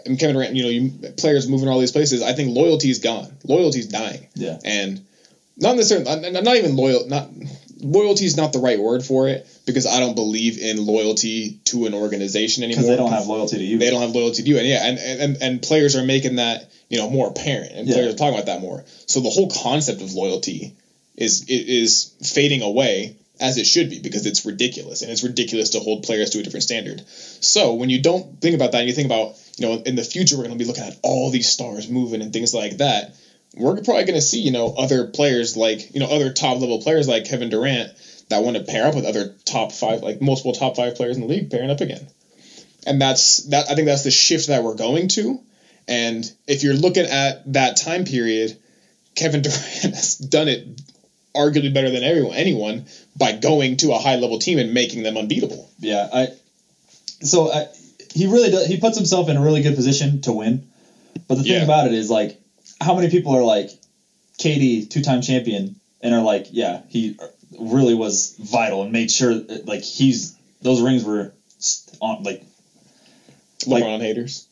[0.05, 0.55] and Kevin Durant.
[0.55, 2.23] You know, you, players moving all these places.
[2.23, 3.31] I think loyalty is gone.
[3.43, 4.27] Loyalty is dying.
[4.33, 4.57] Yeah.
[4.65, 4.99] And
[5.55, 7.07] not necessarily, not, not even loyal.
[7.07, 7.29] Not
[7.79, 11.85] loyalty is not the right word for it because I don't believe in loyalty to
[11.85, 12.81] an organization anymore.
[12.83, 13.77] Because they don't have loyalty to you.
[13.77, 16.71] They don't have loyalty to you, and yeah, and and, and players are making that
[16.89, 17.93] you know more apparent, and Yeah.
[17.95, 18.83] players are talking about that more.
[19.05, 20.73] So the whole concept of loyalty
[21.15, 25.79] is is fading away as it should be because it's ridiculous, and it's ridiculous to
[25.79, 27.01] hold players to a different standard.
[27.07, 30.03] So when you don't think about that, and you think about you know in the
[30.03, 33.13] future we're going to be looking at all these stars moving and things like that.
[33.55, 36.79] We're probably going to see you know other players like you know other top level
[36.79, 37.91] players like Kevin Durant
[38.29, 41.21] that want to pair up with other top five like multiple top five players in
[41.21, 42.05] the league pairing up again
[42.85, 45.39] and that's that i think that's the shift that we're going to
[45.87, 48.53] and if you're looking at that time period
[49.15, 50.65] kevin durant has done it
[51.35, 52.85] arguably better than everyone anyone
[53.17, 55.69] by going to a high level team and making them unbeatable.
[55.79, 56.27] Yeah, I.
[57.21, 57.67] So I,
[58.13, 58.67] he really does.
[58.67, 60.67] He puts himself in a really good position to win.
[61.27, 61.63] But the thing Yeah.
[61.63, 62.39] about it is like,
[62.81, 63.69] how many people are like,
[64.39, 67.17] KD two time champion and are like, yeah, he
[67.59, 71.33] really was vital and made sure that, like he's those rings were
[72.01, 72.43] on like
[73.65, 74.47] Like- LeBron haters.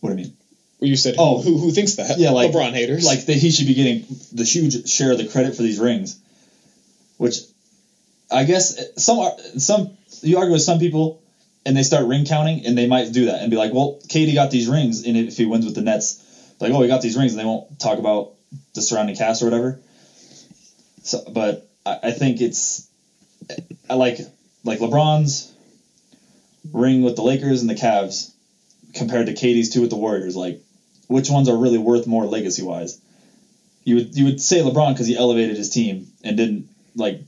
[0.00, 0.36] what do I mean?
[0.82, 1.40] You said Oh.
[1.40, 2.18] who, who thinks that?
[2.18, 3.04] Yeah, like- LeBron haters.
[3.06, 6.18] like that he should be getting the huge share of the credit for these rings,
[7.18, 7.36] which
[8.30, 11.22] I guess some are- some you argue with some people
[11.64, 14.34] and they start ring counting and they might do that and be like, well, KD
[14.34, 16.20] got these rings and if he wins with the Nets,
[16.60, 18.32] like oh he got these rings and they won't talk about
[18.74, 19.80] the surrounding cast or whatever.
[21.04, 22.86] So, but I, I think it's
[23.88, 24.18] I like
[24.64, 25.52] like LeBron's
[26.72, 28.30] ring with the Lakers and the Cavs
[28.94, 30.62] compared to KD's two with the Warriors, like
[31.08, 32.98] which ones are really worth more legacy wise?
[33.84, 37.18] You would you would say LeBron because he elevated his team and didn't like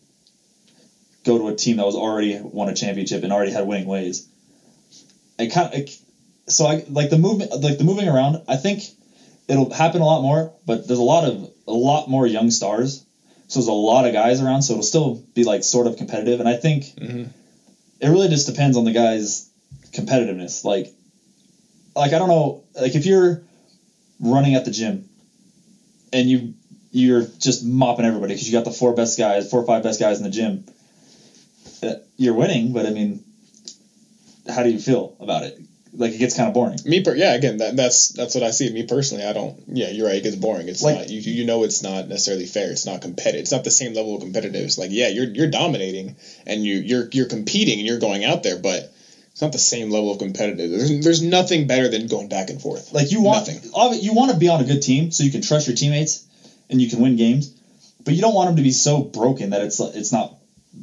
[1.25, 4.27] go to a team that was already won a championship and already had winning ways.
[5.39, 5.89] I kind of
[6.47, 8.43] so I like the movement like the moving around.
[8.47, 8.89] I think
[9.49, 13.03] it'll happen a lot more, but there's a lot of a lot more young stars.
[13.49, 16.41] So there's a lot of guys around, so it'll still be like sort of competitive.
[16.41, 17.29] And I think Mhm.
[18.01, 19.47] it really just depends on the guy's
[19.93, 20.65] competitiveness.
[20.65, 20.93] Like,
[21.97, 23.43] like I don't know, like if you're
[24.25, 25.09] running at the gym
[26.13, 26.55] and you
[26.93, 29.99] you're just mopping everybody because you got the four best guys, four or five best
[29.99, 30.65] guys in the gym,
[31.83, 32.73] uh, you're winning.
[32.73, 33.25] But I mean,
[34.49, 35.59] how do you feel about it?
[35.97, 36.79] Like it gets kind of boring.
[36.85, 37.35] Me, per- yeah.
[37.35, 38.71] Again, that, that's that's what I see.
[38.71, 39.61] Me personally, I don't.
[39.69, 40.17] Yeah, you're right.
[40.17, 40.69] It gets boring.
[40.69, 41.11] It's Like- not.
[41.11, 42.71] You, you know, it's not necessarily fair.
[42.71, 43.41] It's not competitive.
[43.41, 44.63] It's not the same level of competitive.
[44.65, 46.17] It's like, yeah, you're you're dominating
[46.47, 48.93] and you you're you're competing and you're going out there, but
[49.35, 50.71] it's not the same level of competitive.
[50.71, 52.93] There's, there's nothing better than going back and forth.
[52.93, 54.01] Like you want, Nothing.
[54.01, 56.25] you want to be on a good team so you can trust your teammates
[56.71, 57.53] and you can win games,
[58.05, 60.37] but you don't want them to be so broken that it's it's not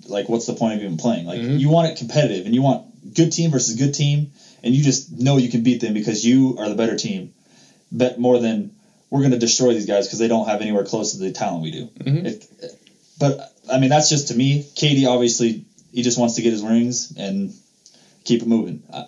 [0.05, 1.25] like what's the point of even playing?
[1.25, 1.59] Like Mhm.
[1.61, 4.31] you want it competitive and you want good team versus good team,
[4.63, 7.31] and you just know you can beat them because you are the better team.
[7.89, 8.71] Bet more than
[9.09, 11.63] we're going to destroy these guys because they don't have anywhere close to the talent
[11.63, 11.89] we do.
[12.03, 12.25] Mhm.
[12.25, 12.45] If,
[13.17, 13.39] but
[13.69, 14.61] I mean that's just to me.
[14.75, 17.53] KD obviously he just wants to get his rings and
[18.23, 18.83] keep it moving.
[18.93, 19.05] I,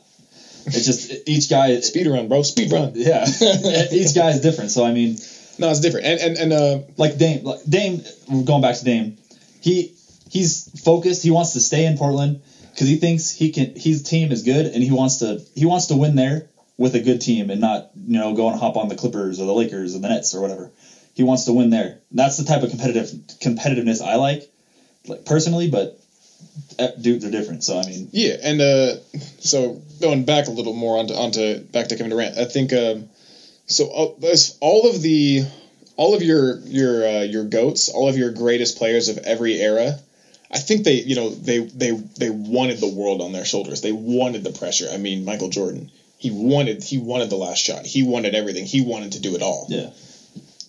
[0.66, 1.80] it's just each guy.
[1.82, 2.41] Speed run, bro.
[2.41, 2.93] Speed run.
[2.95, 3.26] Yeah,
[3.91, 4.72] each guy is different.
[4.72, 5.18] So I mean,
[5.57, 6.05] No, it's different.
[6.05, 8.01] And and and uh, like Dame, like Dame,
[8.45, 9.18] going back to Dame,
[9.61, 9.93] he
[10.30, 11.22] he's focused.
[11.22, 12.41] He wants to stay in Portland
[12.72, 13.74] because he thinks he can.
[13.76, 16.47] His team is good, and he wants to he wants to win there
[16.78, 19.45] with a good team and not you know go and hop on the Clippers or
[19.45, 20.72] the Lakers or the Nets or whatever.
[21.14, 21.99] He wants to win there.
[22.11, 24.49] That's the type of competitive competitiveness I like,
[25.07, 25.70] like personally.
[25.70, 25.99] But
[27.00, 27.64] dudes are different.
[27.64, 28.96] So I mean, Yeah, and uh,
[29.39, 33.06] so going back a little more onto onto back to Kevin Durant, I think um,
[33.68, 33.88] so.
[33.88, 35.44] Uh, there's all of the
[35.96, 39.98] all of your your uh, your goats, all of your greatest players of every era.
[40.52, 43.82] I think they you know they they they wanted the world on their shoulders.
[43.82, 44.88] They wanted the pressure.
[44.91, 47.86] I mean, Michael Jordan, he wanted he wanted the last shot.
[47.86, 48.66] He wanted everything.
[48.66, 49.66] He wanted to do it all.
[49.68, 49.89] yeah,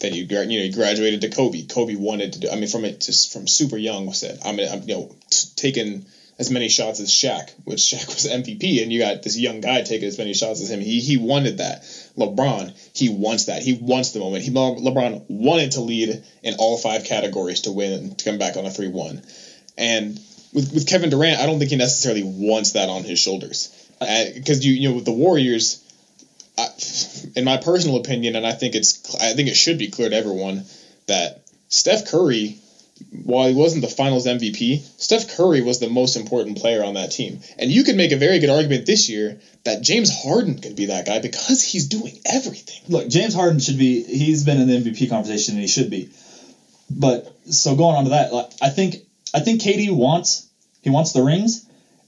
[0.05, 1.63] Then you you know you graduated to Kobe.
[1.63, 2.51] Kobe wanted to do.
[2.51, 5.49] I mean, from it just from super young said I'm gonna I'm, you know t-
[5.57, 6.05] taking
[6.39, 9.81] as many shots as Shaq, which Shaq was MVP, and you got this young guy
[9.81, 10.81] taking as many shots as him.
[10.81, 11.81] He he wanted that.
[12.19, 13.63] LeBron, he wants that.
[13.63, 14.45] He wants the moment.
[14.45, 18.37] He Le- LeBron wanted to lead in all five categories to win and to come
[18.37, 19.23] back on a three one,
[19.79, 20.21] and
[20.53, 23.71] with with Kevin Durant, I don't think he necessarily wants that on his shoulders
[24.03, 25.81] uh, because you you know with the Warriors.
[26.57, 26.69] I,
[27.35, 30.17] in my personal opinion, and I think it's I think it should be clear to
[30.17, 30.65] everyone
[31.07, 32.57] that Steph Curry,
[33.25, 37.11] while he wasn't the Finals MVP, Steph Curry was the most important player on that
[37.11, 40.77] team, and you could make a very good argument this year that James Harden could
[40.77, 42.81] be that guy because he's doing everything.
[42.89, 44.03] look, James Harden should be.
[44.03, 46.09] He's been in the MVP conversation, and he should be.
[46.91, 48.97] But so going on to that, like, I think
[49.33, 50.47] I think KD wants
[50.83, 51.67] he wants the rings,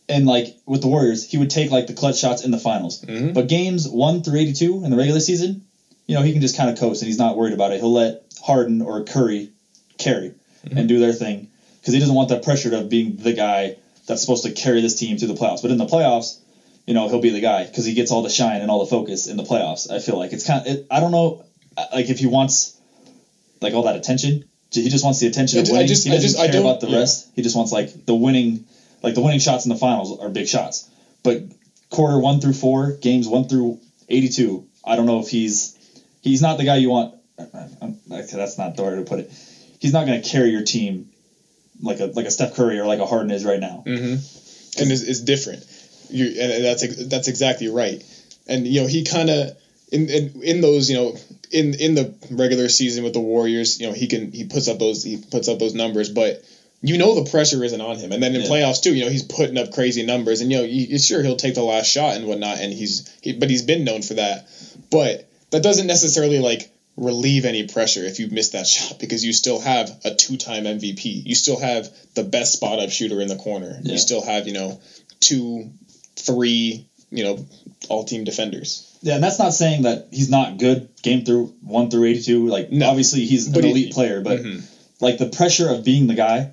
[0.08, 3.00] and like with the Warriors, he would take like the clutch shots in the finals.
[3.00, 3.34] Mhm.
[3.34, 5.62] But games one through eighty two in the regular season,
[6.06, 7.78] you know, he can just kind of coast, and he's not worried about it.
[7.80, 9.50] He'll let Harden or Curry
[9.98, 10.32] carry
[10.70, 11.48] and do their thing
[11.80, 13.76] because he doesn't want that pressure of being the guy
[14.06, 15.62] that's supposed to carry this team through the playoffs.
[15.62, 16.38] But in the playoffs,
[16.86, 18.90] you know, he'll be the guy because he gets all the shine and all the
[18.90, 19.90] focus in the playoffs.
[19.90, 21.44] I feel like it's kind of, it, I don't know,
[21.76, 22.76] uh, like if he wants
[23.60, 26.10] like all that attention, he just wants the attention I of ju- I just- he
[26.10, 26.98] I doesn't just- I care don't- about the yeah.
[26.98, 27.28] rest.
[27.34, 28.64] He just wants like the winning,
[29.02, 30.88] like the winning shots in the finals are big shots.
[31.22, 31.42] But
[31.90, 33.78] quarter one through four, games one through
[34.08, 35.75] eighty-two, I don't know if he's
[36.26, 37.14] he's not the guy you want.
[37.36, 39.30] That's not the way to put it.
[39.78, 41.08] He's not going to carry your team
[41.80, 43.84] like a like a Steph Curry or like a Harden is right now.
[43.86, 44.82] Mm-hmm.
[44.82, 45.64] And it's, it's different.
[46.10, 48.02] You and that's that's exactly right.
[48.46, 49.56] And you know he kind of
[49.92, 51.16] in, in in those you know
[51.50, 54.78] in in the regular season with the Warriors, you know he can he puts up
[54.78, 56.42] those he puts up those numbers, but
[56.82, 58.12] you know the pressure isn't on him.
[58.12, 58.48] And then in Yeah.
[58.48, 61.36] playoffs too, you know he's putting up crazy numbers, and you know you, sure he'll
[61.36, 64.48] take the last shot and whatnot, and he's he, but he's been known for that.
[64.90, 69.32] But that doesn't necessarily like relieve any pressure if you miss that shot because you
[69.32, 71.24] still have a two-time MVP.
[71.24, 73.78] You still have the best spot up shooter in the corner.
[73.82, 73.92] Yeah.
[73.92, 74.80] You still have you know
[75.20, 75.70] two,
[76.16, 77.46] three, you know,
[77.88, 78.82] all-team defenders.
[79.02, 82.48] Yeah, and that's not saying that he's not good game through one through eighty two.
[82.48, 82.88] Like No.
[82.88, 84.62] obviously he's an But he- elite player, but Mhm.
[85.00, 86.50] like the pressure of being the guy,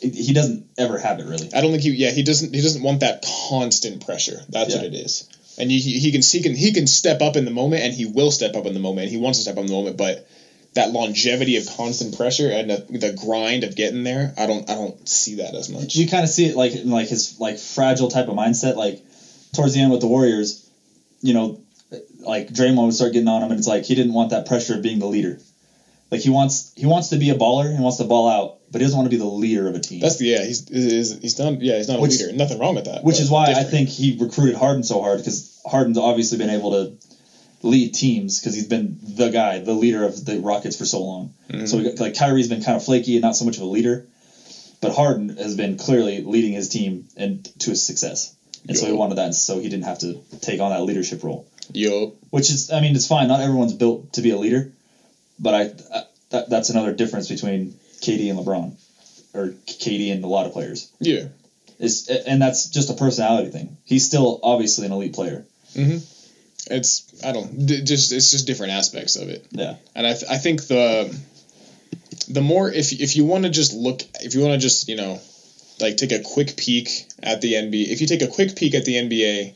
[0.00, 1.50] he doesn't ever have it really.
[1.54, 1.90] I don't think he.
[1.90, 2.54] Yeah, he doesn't.
[2.54, 4.42] He doesn't want that constant pressure.
[4.48, 4.76] That's Yeah.
[4.78, 5.24] what it is.
[5.58, 8.06] And he, he can he can he can step up in the moment, and he
[8.06, 9.10] will step up in the moment.
[9.10, 10.24] He wants to step up in the moment, but
[10.74, 14.74] that longevity of constant pressure and the, the grind of getting there, I don't I
[14.74, 15.96] don't see that as much.
[15.96, 18.76] You kind of see it like like his like fragile type of mindset.
[18.76, 19.00] Like
[19.52, 20.68] towards the end with the Warriors,
[21.20, 21.58] you know,
[22.20, 24.74] like Draymond would start getting on him, and it's like he didn't want that pressure
[24.74, 25.38] of being the leader.
[26.10, 28.80] Like he wants he wants to be a baller, he wants to ball out, but
[28.80, 30.00] he doesn't want to be the leader of a team.
[30.00, 30.44] That's the yeah.
[30.44, 31.76] He's he's, he's not yeah.
[31.76, 32.36] He's not Which- a leader.
[32.36, 33.04] Nothing wrong with that.
[33.04, 36.72] Which is why I think he recruited Harden so hard because Harden's obviously been able
[36.72, 36.92] to
[37.62, 41.34] lead teams because he's been the guy, the leader of the Rockets for so long.
[41.50, 41.68] Mhm.
[41.68, 43.66] So we got, like Kyrie's been kind of flaky and not so much of a
[43.66, 44.06] leader,
[44.80, 48.34] but Harden has been clearly leading his team and to his success.
[48.68, 51.46] And so he wanted that, so he didn't have to take on that leadership role.
[51.72, 53.28] yo Which is, I mean, it's fine.
[53.28, 54.72] Not everyone's built to be a leader,
[55.40, 55.60] but I,
[55.96, 58.72] I that, that's another difference between KD and LeBron,
[59.34, 60.90] or KD and a lot of players.
[61.00, 61.26] yeah.
[61.78, 63.74] It's, and that's just a personality thing.
[63.86, 65.46] He's still obviously an elite player.
[65.74, 66.02] Mhm.
[66.70, 69.42] It's I don't d- just it's just different aspects of it.
[69.50, 69.76] Yeah.
[69.94, 71.08] And I, th- I think the
[72.28, 74.94] the more if if you want to just look if you want to just you
[74.96, 75.18] know
[75.80, 78.84] like take a quick peek at the NBA if you take a quick peek at
[78.84, 79.52] the NBA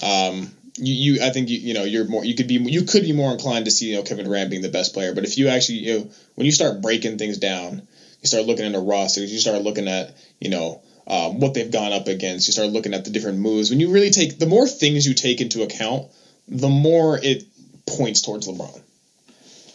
[0.00, 3.02] um you, you I think you you know you're more you could be you could
[3.02, 5.36] be more inclined to see you know Kevin Durant being the best player but if
[5.36, 7.82] you actually you know when you start breaking things down
[8.20, 11.92] you start looking into rosters you start looking at you know um, what they've gone
[11.92, 14.66] up against you start looking at the different moves when you really take the more
[14.66, 16.06] things you take into account
[16.48, 17.44] the more it
[17.86, 18.80] points towards LeBron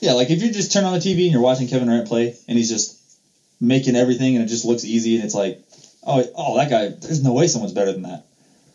[0.01, 2.35] Yeah, like if you just turn on the TV and you're watching Kevin Durant play
[2.47, 2.99] and he's just
[3.59, 5.59] making everything and it just looks easy and it's like,
[6.05, 8.25] oh, oh, that guy, there's no way someone's better than that.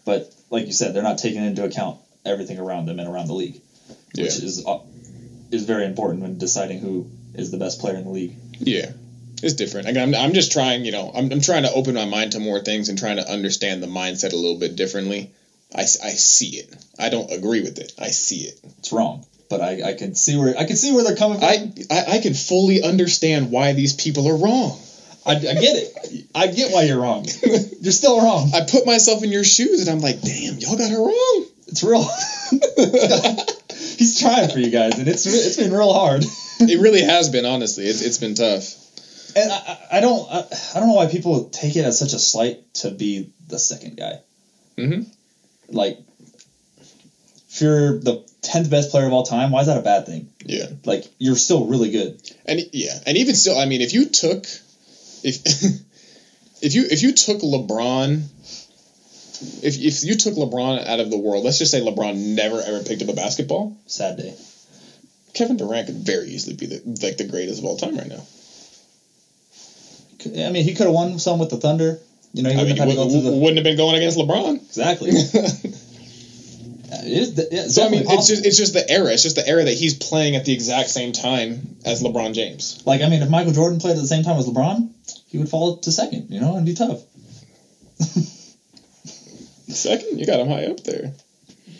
[0.04, 1.98] But like you said, they're not taking into account
[2.28, 3.60] everything around them and around the league,
[4.14, 4.24] Yeah.
[4.24, 4.78] which is uh,
[5.50, 8.34] is very important when deciding who is the best player in the league.
[8.58, 8.90] Yeah,
[9.42, 9.88] it's different.
[9.88, 12.38] Again, I'm, I'm just trying, you know, I'm, I'm trying to open my mind to
[12.38, 15.30] more things and trying to understand the mindset a little bit differently.
[15.74, 16.70] I, I see it.
[16.98, 17.92] I don't agree with it.
[17.98, 18.58] I see it.
[18.78, 21.46] It's wrong, but I, I can see where I can see where they're coming from.
[21.48, 24.78] I, I, I can fully understand why these people are wrong.
[25.26, 26.24] I, I get it.
[26.34, 27.26] I get why you're wrong.
[27.80, 28.50] You're still wrong.
[28.54, 31.44] I put myself in your shoes and I'm like, damn, y'all got it wrong.
[31.68, 32.02] It's real.
[33.98, 36.24] He's trying for you guys, and it's it's been real hard.
[36.60, 37.84] it really has been, honestly.
[37.84, 38.74] It's, it's been tough.
[39.36, 40.44] And I, I- don't I,
[40.74, 43.96] I don't know why people take it as such a slight to be the second
[43.96, 44.20] guy.
[44.76, 45.02] Mm-hmm.
[45.68, 45.98] Like,
[47.50, 50.30] if you're the tenth best player of all time, why is that a bad thing?
[50.44, 50.66] Yeah.
[50.84, 52.20] Like, you're still really good.
[52.46, 54.44] And yeah, and even still, I mean, if you took,
[55.22, 55.44] if
[56.62, 58.22] if you if you took LeBron,
[59.62, 62.80] if if you took LeBron out of the world, let's just say LeBron never ever
[62.80, 64.34] picked up a basketball, Sad day.
[65.34, 68.24] Kevin Durant could very easily be the like the greatest of all time right now.
[70.46, 71.98] I mean, he could have won some with the Thunder.
[72.34, 73.64] You know, he I mean, wouldn't have had to go w- through the wouldn't have
[73.64, 74.56] been going against LeBron.
[74.56, 75.12] exactly.
[76.90, 79.12] It is, yeah, so I mean, it's just it's just the era.
[79.12, 82.78] It's just the era that he's playing at the exact same time as LeBron James.
[82.86, 84.88] like I mean, if Michael Jordan played at the same time as LeBron,
[85.26, 86.26] he would fall to second.
[86.30, 87.02] You know, and be tough.
[89.78, 91.12] Second, you got him high up there.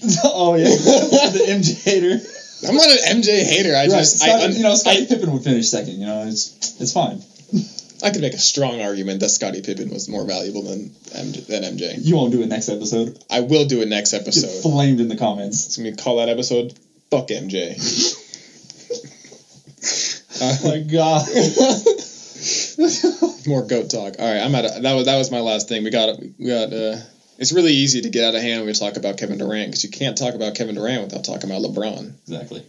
[0.25, 2.25] oh yeah, the MJ hater.
[2.69, 3.71] I'm not an MJ hater.
[3.75, 5.95] I Right, just I, un- you know, Scottie I Pippen would finish second.
[6.01, 7.21] You know, it's it's fine.
[8.05, 11.63] I could make a strong argument that Scottie Pippen was more valuable than MJ, than
[11.65, 11.95] MJ.
[11.99, 13.19] You won't do it next episode.
[13.29, 14.63] I will do it next Get episode.
[14.63, 15.67] flamed in the comments.
[15.67, 16.79] It's gonna be call that episode
[17.11, 17.75] "Fuck MJ."
[20.41, 21.27] Oh my god.
[23.47, 24.15] More goat talk.
[24.21, 25.83] All right, I'm at that was that was my last thing.
[25.85, 26.73] We got we got.
[26.73, 26.97] Uh,
[27.39, 29.85] it's really easy to get out of hand when we talk about Kevin Durant because
[29.85, 32.13] you can't talk about Kevin Durant without talking about LeBron.
[32.29, 32.63] exactly.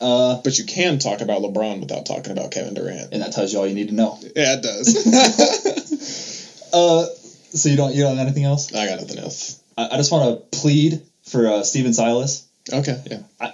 [0.00, 3.12] Uh, But you can talk about LeBron without talking about Kevin Durant.
[3.12, 4.18] and that tells you all you need to know.
[4.36, 6.40] Yeah, it does.
[6.74, 7.06] Uh,
[7.52, 8.74] so you don't you don't have anything else?
[8.74, 9.60] I got nothing else.
[9.78, 12.48] I, I just want to plead for uh, Stephen Silas.
[12.72, 13.18] Okay, yeah.
[13.40, 13.52] I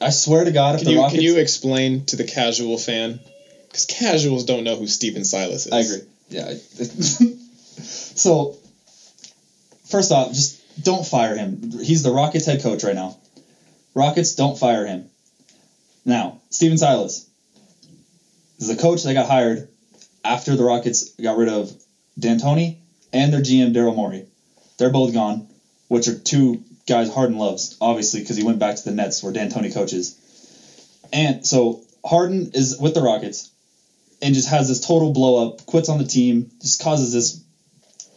[0.00, 2.78] I swear to God, if Can the you Rockets, can you explain to the casual
[2.78, 3.18] fan?
[3.66, 5.72] Because casuals don't know who Stephen Silas is.
[5.72, 6.06] I agree.
[6.28, 6.54] Yeah.
[7.82, 8.56] So,
[9.90, 11.80] first off, just don't fire him.
[11.82, 13.16] He's the Rockets head coach right now.
[13.94, 15.06] Rockets don't fire him.
[16.04, 17.28] Now, Stephen Silas
[18.58, 19.68] is the coach that got hired
[20.24, 21.72] after the Rockets got rid of
[22.18, 22.76] D'Antoni
[23.12, 24.26] and their GM Daryl Morey.
[24.78, 25.46] They're both gone,
[25.88, 29.32] which are two guys Harden loves, obviously, because he went back to the Nets where
[29.32, 30.16] D'Antoni coaches.
[31.12, 33.50] And so Harden is with the Rockets
[34.22, 37.42] and just has this total blow up, quits on the team, just causes this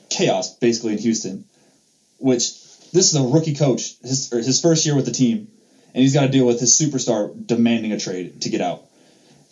[0.10, 1.44] chaos basically in Houston,
[2.24, 2.54] which
[2.94, 5.50] this is a rookie coach, his, his first year with the team,
[5.94, 8.86] and he's got to deal with his superstar demanding a trade to get out.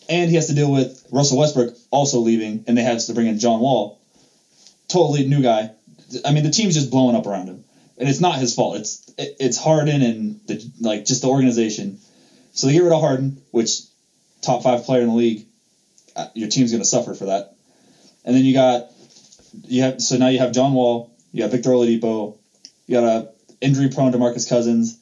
[0.08, 3.28] And he has to deal with Russell Westbrook also leaving, and they have to bring
[3.28, 4.00] in John Wall,
[4.88, 5.72] totally new guy.
[6.24, 7.62] I mean, the team's just blowing up around him,
[7.98, 8.78] and it's not his fault.
[8.78, 12.00] It's it's Harden and the like just the organization.
[12.54, 13.82] So they get rid of Harden, which
[14.42, 15.46] top five player in the league.
[16.16, 17.54] Uh, your team's to suffer for that.
[18.24, 18.88] And then you got
[19.68, 22.38] you have so now you have John Wall, you have Victor Oladipo,
[22.88, 23.30] you got a
[23.62, 25.00] injury prone DeMarcus Cousins,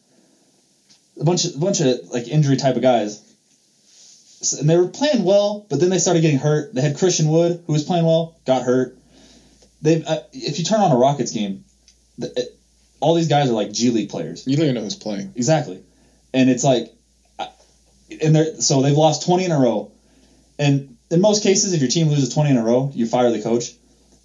[1.20, 3.26] a bunch of a bunch of like injury type of guys.
[4.42, 6.74] So, and they were playing well, but then they started getting hurt.
[6.74, 8.98] They had Christian Wood, who was playing well, got hurt.
[9.82, 11.64] They uh, if you turn on a Rockets game,
[12.18, 12.58] the, it,
[13.00, 14.46] all these guys are like G League players.
[14.48, 15.34] You don't even know who's playing.
[15.36, 15.82] Exactly,
[16.34, 16.94] and it's like,
[18.22, 19.92] and they're so they've lost twenty in a row,
[20.58, 23.42] and in most cases, if your team loses twenty in a row, you fire the
[23.42, 23.72] coach.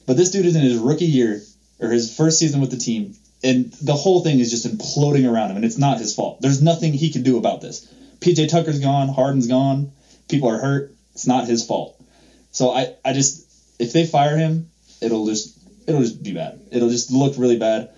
[0.06, 1.40] But this dude is in his rookie year
[1.80, 3.14] or his first season with the team,
[3.44, 6.40] and the whole thing is just imploding around him, and it's not his fault.
[6.40, 7.86] There's nothing he can do about this.
[8.20, 9.92] PJ Tucker's gone, Harden's gone,
[10.28, 10.92] people are hurt.
[11.12, 12.02] It's not his fault.
[12.50, 13.44] So I, I just
[13.78, 14.70] if they fire him,
[15.00, 16.58] it'll just it'll just be bad.
[16.72, 17.90] It'll just look really bad.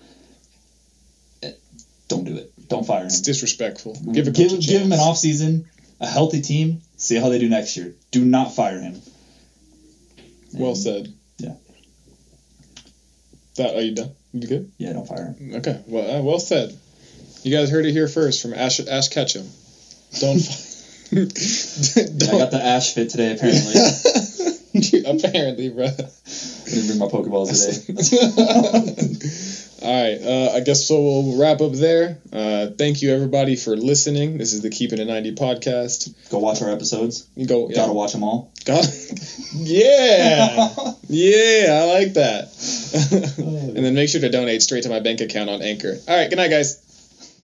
[2.09, 2.51] Don't do it.
[2.67, 3.07] Don't fire him.
[3.07, 3.95] It's disrespectful.
[4.11, 5.01] Give a give, give him an chance.
[5.01, 5.69] off season,
[5.99, 6.81] a healthy team.
[6.97, 7.95] See how they do next year.
[8.11, 9.01] Do not fire him.
[10.53, 11.13] Well said.
[11.37, 11.53] Yeah.
[13.55, 14.11] That are you done?
[14.41, 14.71] You good?
[14.77, 15.55] Yeah, don't fire him.
[15.55, 15.81] Okay.
[15.87, 16.77] Well, uh, well said.
[17.43, 19.47] You guys heard it here first from Ash Ash Ketchum.
[20.19, 20.37] Don't.
[21.11, 21.21] Yeah,
[22.33, 23.33] I got the ash fit today.
[23.33, 23.73] Apparently,
[25.05, 25.85] Apparently, bro.
[25.85, 29.37] I didn't bring my Pokeballs today.
[29.81, 30.19] All right.
[30.21, 30.99] Uh, I guess so.
[30.99, 32.17] We'll wrap up there.
[32.33, 34.37] Uh, thank you everybody for listening.
[34.37, 36.13] This is the Keeping It 90 podcast.
[36.29, 37.27] Go watch our episodes.
[37.35, 37.69] You go.
[37.69, 37.75] Yeah.
[37.77, 38.51] Gotta watch them all.
[38.65, 38.81] Go-
[39.53, 40.73] yeah.
[41.07, 41.79] Yeah.
[41.81, 42.49] I like that.
[43.37, 45.97] and then make sure to donate straight to my bank account on Anchor.
[46.07, 46.29] All right.
[46.29, 46.86] Good night, guys.